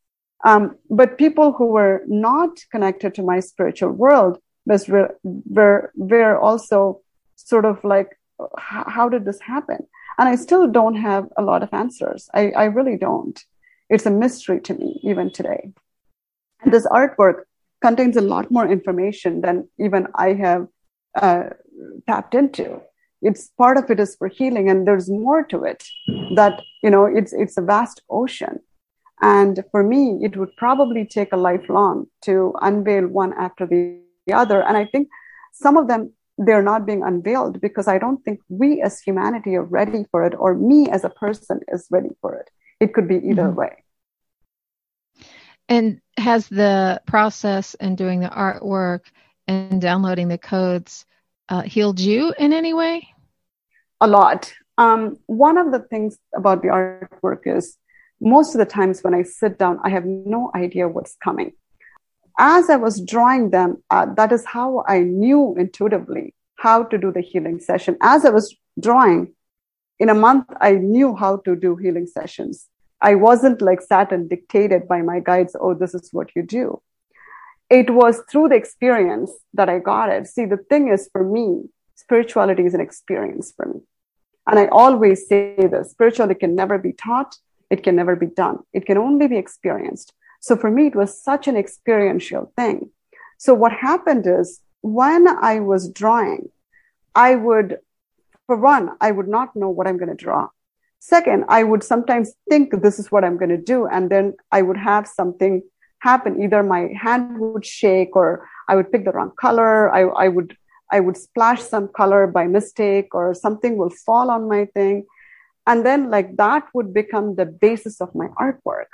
Um, 0.44 0.76
but 0.90 1.18
people 1.18 1.52
who 1.52 1.66
were 1.66 2.02
not 2.06 2.50
connected 2.70 3.14
to 3.14 3.22
my 3.22 3.40
spiritual 3.40 3.90
world 3.90 4.38
was 4.66 4.88
were, 4.88 5.16
were, 5.24 5.92
were 5.96 6.38
also 6.38 7.00
sort 7.36 7.64
of 7.64 7.82
like, 7.84 8.18
how 8.58 9.08
did 9.08 9.24
this 9.24 9.40
happen? 9.40 9.86
And 10.18 10.28
I 10.28 10.36
still 10.36 10.66
don't 10.68 10.96
have 10.96 11.28
a 11.36 11.42
lot 11.42 11.62
of 11.62 11.70
answers. 11.72 12.28
I, 12.34 12.50
I 12.50 12.64
really 12.64 12.96
don't. 12.96 13.42
It's 13.88 14.06
a 14.06 14.10
mystery 14.10 14.60
to 14.62 14.74
me 14.74 15.00
even 15.02 15.32
today. 15.32 15.72
And 16.60 16.72
this 16.72 16.86
artwork 16.86 17.44
contains 17.82 18.16
a 18.16 18.20
lot 18.20 18.50
more 18.50 18.68
information 18.68 19.40
than 19.40 19.68
even 19.78 20.06
I 20.14 20.32
have 20.34 20.66
uh, 21.20 21.44
tapped 22.06 22.34
into. 22.34 22.80
It's 23.22 23.48
part 23.58 23.76
of 23.76 23.90
it 23.90 23.98
is 23.98 24.14
for 24.16 24.28
healing, 24.28 24.68
and 24.68 24.86
there's 24.86 25.10
more 25.10 25.42
to 25.44 25.64
it. 25.64 25.84
That 26.34 26.62
you 26.82 26.90
know, 26.90 27.06
it's 27.06 27.32
it's 27.32 27.56
a 27.56 27.62
vast 27.62 28.02
ocean, 28.10 28.60
and 29.20 29.64
for 29.70 29.82
me, 29.82 30.18
it 30.22 30.36
would 30.36 30.54
probably 30.56 31.04
take 31.04 31.32
a 31.32 31.36
lifelong 31.36 32.06
to 32.22 32.54
unveil 32.60 33.06
one 33.08 33.32
after 33.32 33.66
the 33.66 34.00
other. 34.32 34.62
And 34.62 34.76
I 34.76 34.84
think 34.84 35.08
some 35.52 35.76
of 35.76 35.88
them 35.88 36.12
they're 36.38 36.62
not 36.62 36.84
being 36.84 37.02
unveiled 37.02 37.60
because 37.60 37.88
I 37.88 37.98
don't 37.98 38.22
think 38.22 38.40
we 38.50 38.82
as 38.82 39.00
humanity 39.00 39.56
are 39.56 39.64
ready 39.64 40.04
for 40.10 40.24
it, 40.24 40.34
or 40.38 40.54
me 40.54 40.88
as 40.90 41.02
a 41.04 41.10
person 41.10 41.60
is 41.68 41.86
ready 41.90 42.10
for 42.20 42.34
it. 42.34 42.50
It 42.78 42.92
could 42.92 43.08
be 43.08 43.16
either 43.16 43.44
mm-hmm. 43.44 43.60
way. 43.60 43.84
And 45.68 46.00
has 46.16 46.48
the 46.48 47.02
process 47.06 47.74
and 47.74 47.96
doing 47.96 48.20
the 48.20 48.28
artwork 48.28 49.00
and 49.46 49.80
downloading 49.80 50.28
the 50.28 50.38
codes 50.38 51.04
uh, 51.48 51.62
healed 51.62 52.00
you 52.00 52.34
in 52.38 52.52
any 52.52 52.72
way? 52.72 53.08
A 54.00 54.06
lot. 54.06 54.52
Um, 54.78 55.18
one 55.26 55.58
of 55.58 55.72
the 55.72 55.80
things 55.80 56.18
about 56.34 56.62
the 56.62 56.68
artwork 56.68 57.40
is 57.46 57.78
most 58.20 58.54
of 58.54 58.58
the 58.58 58.66
times 58.66 59.02
when 59.02 59.14
I 59.14 59.22
sit 59.22 59.58
down, 59.58 59.78
I 59.82 59.90
have 59.90 60.04
no 60.04 60.50
idea 60.54 60.88
what's 60.88 61.16
coming. 61.22 61.52
As 62.38 62.68
I 62.68 62.76
was 62.76 63.00
drawing 63.00 63.50
them, 63.50 63.82
uh, 63.90 64.06
that 64.14 64.32
is 64.32 64.44
how 64.44 64.84
I 64.86 65.00
knew 65.00 65.54
intuitively 65.56 66.34
how 66.56 66.82
to 66.84 66.98
do 66.98 67.12
the 67.12 67.20
healing 67.20 67.60
session. 67.60 67.96
As 68.00 68.24
I 68.24 68.30
was 68.30 68.54
drawing, 68.80 69.34
in 69.98 70.10
a 70.10 70.14
month, 70.14 70.46
I 70.60 70.72
knew 70.72 71.16
how 71.16 71.38
to 71.38 71.56
do 71.56 71.76
healing 71.76 72.06
sessions. 72.06 72.68
I 73.00 73.14
wasn't 73.14 73.60
like 73.60 73.80
sat 73.82 74.12
and 74.12 74.28
dictated 74.28 74.88
by 74.88 75.02
my 75.02 75.20
guides, 75.20 75.56
oh, 75.58 75.74
this 75.74 75.94
is 75.94 76.08
what 76.12 76.34
you 76.34 76.42
do. 76.42 76.80
It 77.68 77.90
was 77.90 78.22
through 78.30 78.50
the 78.50 78.54
experience 78.54 79.30
that 79.54 79.68
I 79.68 79.80
got 79.80 80.10
it. 80.10 80.26
See, 80.26 80.46
the 80.46 80.56
thing 80.56 80.88
is 80.88 81.08
for 81.12 81.24
me, 81.24 81.64
spirituality 81.94 82.64
is 82.64 82.74
an 82.74 82.80
experience 82.80 83.52
for 83.56 83.66
me. 83.66 83.80
And 84.46 84.58
I 84.58 84.68
always 84.68 85.26
say 85.28 85.56
this 85.56 85.90
spirituality 85.90 86.38
can 86.38 86.54
never 86.54 86.78
be 86.78 86.92
taught, 86.92 87.36
it 87.68 87.82
can 87.82 87.96
never 87.96 88.14
be 88.14 88.26
done, 88.26 88.60
it 88.72 88.86
can 88.86 88.96
only 88.96 89.26
be 89.26 89.36
experienced. 89.36 90.12
So 90.40 90.56
for 90.56 90.70
me, 90.70 90.86
it 90.86 90.94
was 90.94 91.20
such 91.20 91.48
an 91.48 91.56
experiential 91.56 92.52
thing. 92.56 92.90
So 93.38 93.52
what 93.52 93.72
happened 93.72 94.26
is 94.26 94.60
when 94.80 95.26
I 95.26 95.60
was 95.60 95.90
drawing, 95.90 96.50
I 97.14 97.34
would, 97.34 97.78
for 98.46 98.56
one, 98.56 98.90
I 99.00 99.10
would 99.10 99.28
not 99.28 99.56
know 99.56 99.70
what 99.70 99.88
I'm 99.88 99.96
going 99.96 100.16
to 100.16 100.24
draw. 100.24 100.48
Second, 100.98 101.44
I 101.48 101.62
would 101.62 101.84
sometimes 101.84 102.32
think 102.48 102.82
this 102.82 102.98
is 102.98 103.12
what 103.12 103.24
I'm 103.24 103.36
going 103.36 103.50
to 103.50 103.56
do. 103.56 103.86
And 103.86 104.10
then 104.10 104.34
I 104.50 104.62
would 104.62 104.76
have 104.76 105.06
something 105.06 105.62
happen. 106.00 106.42
Either 106.42 106.62
my 106.62 106.88
hand 107.00 107.38
would 107.38 107.64
shake 107.64 108.16
or 108.16 108.48
I 108.68 108.76
would 108.76 108.90
pick 108.90 109.04
the 109.04 109.12
wrong 109.12 109.32
color. 109.38 109.92
I, 109.94 110.02
I 110.02 110.28
would, 110.28 110.56
I 110.90 111.00
would 111.00 111.16
splash 111.16 111.62
some 111.62 111.88
color 111.88 112.26
by 112.26 112.46
mistake 112.46 113.14
or 113.14 113.34
something 113.34 113.76
will 113.76 113.90
fall 113.90 114.30
on 114.30 114.48
my 114.48 114.66
thing. 114.66 115.06
And 115.66 115.84
then 115.84 116.10
like 116.10 116.36
that 116.36 116.64
would 116.74 116.94
become 116.94 117.34
the 117.34 117.46
basis 117.46 118.00
of 118.00 118.14
my 118.14 118.28
artwork. 118.28 118.90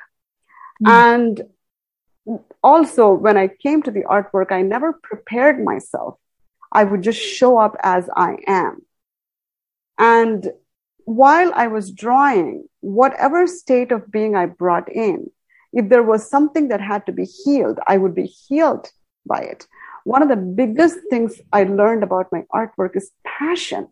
Mm. 0.83 0.89
And 0.89 1.43
also 2.63 3.13
when 3.13 3.37
I 3.37 3.49
came 3.49 3.83
to 3.83 3.91
the 3.91 4.03
artwork, 4.03 4.53
I 4.53 4.63
never 4.63 4.93
prepared 4.93 5.63
myself. 5.63 6.19
I 6.71 6.85
would 6.85 7.03
just 7.03 7.21
show 7.21 7.59
up 7.59 7.77
as 7.83 8.09
I 8.17 8.39
am. 8.47 8.83
And 9.99 10.51
while 11.05 11.53
I 11.55 11.67
was 11.67 11.91
drawing, 11.91 12.69
whatever 12.81 13.47
state 13.47 13.93
of 13.93 14.11
being 14.11 14.35
I 14.37 14.47
brought 14.47 14.91
in, 14.91 15.31
if 15.73 15.89
there 15.89 16.03
was 16.03 16.29
something 16.29 16.69
that 16.69 16.81
had 16.81 17.07
to 17.07 17.13
be 17.13 17.25
healed, 17.25 17.79
I 17.87 17.97
would 17.97 18.15
be 18.15 18.27
healed 18.27 18.91
by 19.25 19.41
it. 19.41 19.67
One 20.05 20.23
of 20.23 20.29
the 20.29 20.37
biggest 20.37 20.99
things 21.11 21.41
I 21.53 21.65
learned 21.65 22.03
about 22.03 22.33
my 22.33 22.45
artwork 22.53 22.97
is 22.97 23.11
passion, 23.25 23.89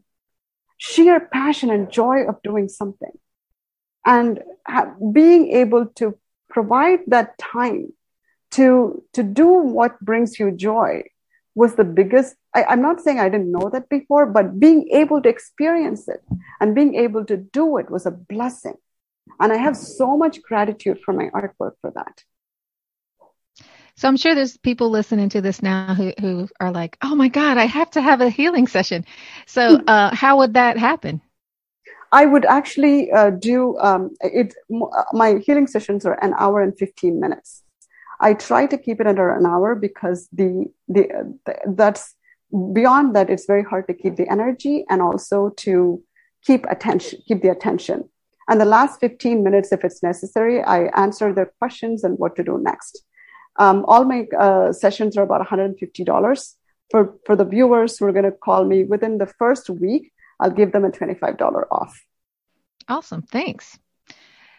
sheer 0.76 1.20
passion 1.20 1.70
and 1.70 1.90
joy 1.90 2.26
of 2.26 2.42
doing 2.42 2.68
something. 2.68 3.12
And 4.04 4.40
being 5.12 5.52
able 5.52 5.86
to 5.96 6.18
provide 6.48 7.00
that 7.08 7.38
time 7.38 7.92
to, 8.52 9.04
to 9.12 9.22
do 9.22 9.46
what 9.46 10.00
brings 10.00 10.38
you 10.38 10.50
joy 10.50 11.04
was 11.54 11.74
the 11.74 11.84
biggest 11.84 12.36
I, 12.54 12.64
i'm 12.64 12.82
not 12.82 13.00
saying 13.00 13.20
i 13.20 13.28
didn't 13.28 13.52
know 13.52 13.70
that 13.70 13.88
before 13.88 14.26
but 14.26 14.58
being 14.58 14.88
able 14.92 15.20
to 15.22 15.28
experience 15.28 16.08
it 16.08 16.22
and 16.60 16.74
being 16.74 16.94
able 16.94 17.24
to 17.26 17.36
do 17.36 17.78
it 17.78 17.90
was 17.90 18.06
a 18.06 18.10
blessing 18.10 18.76
and 19.40 19.52
i 19.52 19.56
have 19.56 19.76
so 19.76 20.16
much 20.16 20.42
gratitude 20.42 21.00
for 21.04 21.12
my 21.12 21.28
artwork 21.30 21.72
for 21.80 21.90
that 21.94 22.24
so 23.96 24.08
i'm 24.08 24.16
sure 24.16 24.34
there's 24.34 24.56
people 24.56 24.90
listening 24.90 25.28
to 25.28 25.40
this 25.40 25.62
now 25.62 25.94
who, 25.94 26.12
who 26.20 26.48
are 26.60 26.72
like 26.72 26.96
oh 27.02 27.14
my 27.14 27.28
god 27.28 27.58
i 27.58 27.66
have 27.66 27.90
to 27.90 28.00
have 28.00 28.20
a 28.20 28.30
healing 28.30 28.66
session 28.66 29.04
so 29.46 29.78
hmm. 29.78 29.84
uh, 29.88 30.14
how 30.14 30.38
would 30.38 30.54
that 30.54 30.78
happen 30.78 31.20
I 32.12 32.26
would 32.26 32.44
actually 32.44 33.12
uh, 33.12 33.30
do 33.30 33.78
um, 33.78 34.10
it. 34.20 34.54
My 35.12 35.38
healing 35.46 35.66
sessions 35.66 36.04
are 36.04 36.18
an 36.24 36.34
hour 36.38 36.60
and 36.60 36.76
15 36.76 37.20
minutes. 37.20 37.62
I 38.20 38.34
try 38.34 38.66
to 38.66 38.76
keep 38.76 39.00
it 39.00 39.06
under 39.06 39.34
an 39.34 39.46
hour 39.46 39.74
because 39.74 40.28
the, 40.32 40.66
the, 40.88 41.36
the 41.46 41.56
that's 41.74 42.14
beyond 42.72 43.16
that, 43.16 43.30
it's 43.30 43.46
very 43.46 43.62
hard 43.62 43.86
to 43.88 43.94
keep 43.94 44.16
the 44.16 44.30
energy 44.30 44.84
and 44.90 45.00
also 45.00 45.50
to 45.58 46.02
keep 46.44 46.66
attention, 46.66 47.20
keep 47.26 47.42
the 47.42 47.50
attention. 47.50 48.08
And 48.48 48.60
the 48.60 48.64
last 48.64 49.00
15 49.00 49.42
minutes, 49.42 49.72
if 49.72 49.84
it's 49.84 50.02
necessary, 50.02 50.62
I 50.62 50.86
answer 50.96 51.32
their 51.32 51.52
questions 51.58 52.04
and 52.04 52.18
what 52.18 52.36
to 52.36 52.42
do 52.42 52.58
next. 52.60 53.04
Um, 53.58 53.84
all 53.86 54.04
my 54.04 54.26
uh, 54.38 54.72
sessions 54.72 55.16
are 55.16 55.22
about 55.22 55.46
$150. 55.46 56.54
For, 56.90 57.14
for 57.24 57.36
the 57.36 57.44
viewers 57.44 57.96
who 57.96 58.06
are 58.06 58.12
going 58.12 58.24
to 58.24 58.32
call 58.32 58.64
me 58.64 58.82
within 58.82 59.18
the 59.18 59.26
first 59.26 59.70
week, 59.70 60.10
I'll 60.40 60.50
give 60.50 60.72
them 60.72 60.84
a 60.84 60.90
$25 60.90 61.64
off. 61.70 62.04
Awesome. 62.88 63.22
Thanks. 63.22 63.78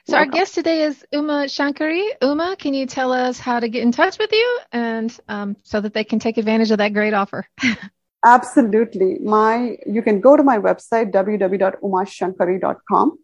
So 0.08 0.14
Welcome. 0.14 0.34
our 0.34 0.40
guest 0.40 0.56
today 0.56 0.82
is 0.82 1.06
Uma 1.12 1.46
Shankari. 1.46 2.04
Uma, 2.24 2.56
can 2.58 2.74
you 2.74 2.88
tell 2.88 3.14
us 3.14 3.38
how 3.38 3.60
to 3.60 3.70
get 3.70 3.84
in 3.84 3.92
touch 3.92 4.18
with 4.18 4.32
you 4.32 4.60
and 4.72 5.16
um, 5.28 5.56
so 5.64 5.80
that 5.80 5.94
they 5.94 6.04
can 6.04 6.18
take 6.18 6.40
advantage 6.40 6.72
of 6.72 6.80
that 6.80 6.94
great 6.94 7.14
offer? 7.14 7.46
Absolutely. 8.26 9.20
My 9.20 9.78
you 9.86 10.02
can 10.02 10.20
go 10.20 10.36
to 10.36 10.42
my 10.42 10.58
website 10.58 11.12
www.umashankari.com. 11.12 13.20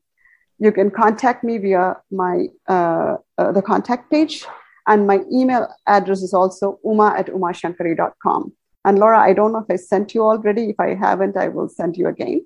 You 0.60 0.72
can 0.72 0.92
contact 0.92 1.44
me 1.44 1.58
via 1.58 1.96
my 2.12 2.46
uh, 2.68 3.18
uh, 3.40 3.52
the 3.52 3.64
contact 3.64 4.12
page, 4.12 4.46
and 4.86 5.08
my 5.08 5.22
email 5.32 5.68
address 5.88 6.22
is 6.22 6.34
also 6.34 6.80
uma 6.84 7.16
at 7.18 7.28
umashankari.com. 7.28 8.54
And 8.86 9.00
Laura, 9.00 9.20
I 9.20 9.34
don't 9.34 9.52
know 9.52 9.66
if 9.68 9.70
I 9.70 9.78
sent 9.78 10.14
you 10.14 10.22
already. 10.22 10.70
If 10.70 10.80
I 10.80 10.94
haven't, 10.94 11.38
I 11.38 11.48
will 11.48 11.70
send 11.70 11.98
you 11.98 12.08
again. 12.08 12.46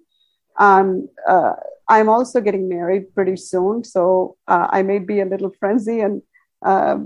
Um, 0.57 1.09
uh, 1.27 1.53
I'm 1.91 2.07
also 2.07 2.39
getting 2.39 2.69
married 2.69 3.13
pretty 3.13 3.35
soon, 3.35 3.83
so 3.83 4.37
uh, 4.47 4.67
I 4.69 4.81
may 4.81 4.99
be 4.99 5.19
a 5.19 5.25
little 5.25 5.51
frenzy 5.59 5.99
and 5.99 6.21
uh, 6.65 6.99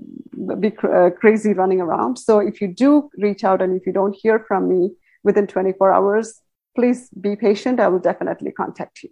be 0.59 0.69
cr- 0.69 0.95
uh, 0.95 1.09
crazy 1.09 1.53
running 1.53 1.81
around. 1.81 2.17
So 2.17 2.37
if 2.37 2.61
you 2.61 2.67
do 2.67 3.09
reach 3.17 3.43
out 3.43 3.63
and 3.63 3.75
if 3.75 3.87
you 3.87 3.93
don't 3.93 4.15
hear 4.15 4.45
from 4.47 4.69
me 4.69 4.91
within 5.23 5.47
24 5.47 5.91
hours, 5.91 6.39
please 6.75 7.09
be 7.09 7.35
patient. 7.35 7.79
I 7.79 7.87
will 7.87 7.99
definitely 7.99 8.51
contact 8.51 9.01
you. 9.01 9.09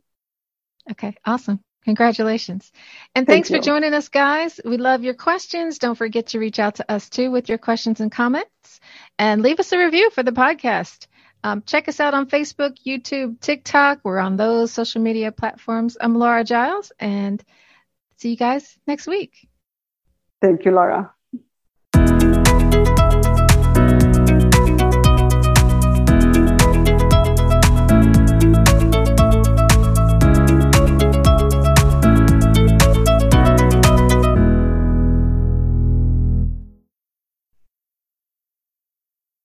Okay, 0.91 1.15
awesome. 1.25 1.59
Congratulations. 1.85 2.71
And 3.15 3.25
Thank 3.25 3.47
thanks 3.47 3.49
you. 3.49 3.57
for 3.57 3.63
joining 3.63 3.95
us, 3.95 4.09
guys. 4.09 4.59
We 4.63 4.77
love 4.77 5.03
your 5.03 5.15
questions. 5.15 5.79
Don't 5.79 5.95
forget 5.95 6.27
to 6.27 6.39
reach 6.39 6.59
out 6.59 6.75
to 6.75 6.91
us 6.91 7.09
too 7.09 7.31
with 7.31 7.49
your 7.49 7.57
questions 7.57 7.99
and 7.99 8.11
comments 8.11 8.79
and 9.17 9.41
leave 9.41 9.59
us 9.59 9.71
a 9.71 9.79
review 9.79 10.11
for 10.11 10.21
the 10.21 10.31
podcast. 10.31 11.07
Um, 11.43 11.61
check 11.65 11.89
us 11.89 11.99
out 11.99 12.13
on 12.13 12.27
Facebook, 12.27 12.77
YouTube, 12.85 13.39
TikTok. 13.41 13.99
We're 14.03 14.19
on 14.19 14.37
those 14.37 14.71
social 14.71 15.01
media 15.01 15.31
platforms. 15.31 15.97
I'm 15.99 16.15
Laura 16.15 16.43
Giles, 16.43 16.91
and 16.99 17.43
see 18.17 18.29
you 18.29 18.37
guys 18.37 18.77
next 18.87 19.07
week. 19.07 19.47
Thank 20.41 20.65
you, 20.65 20.71
Laura. 20.71 21.13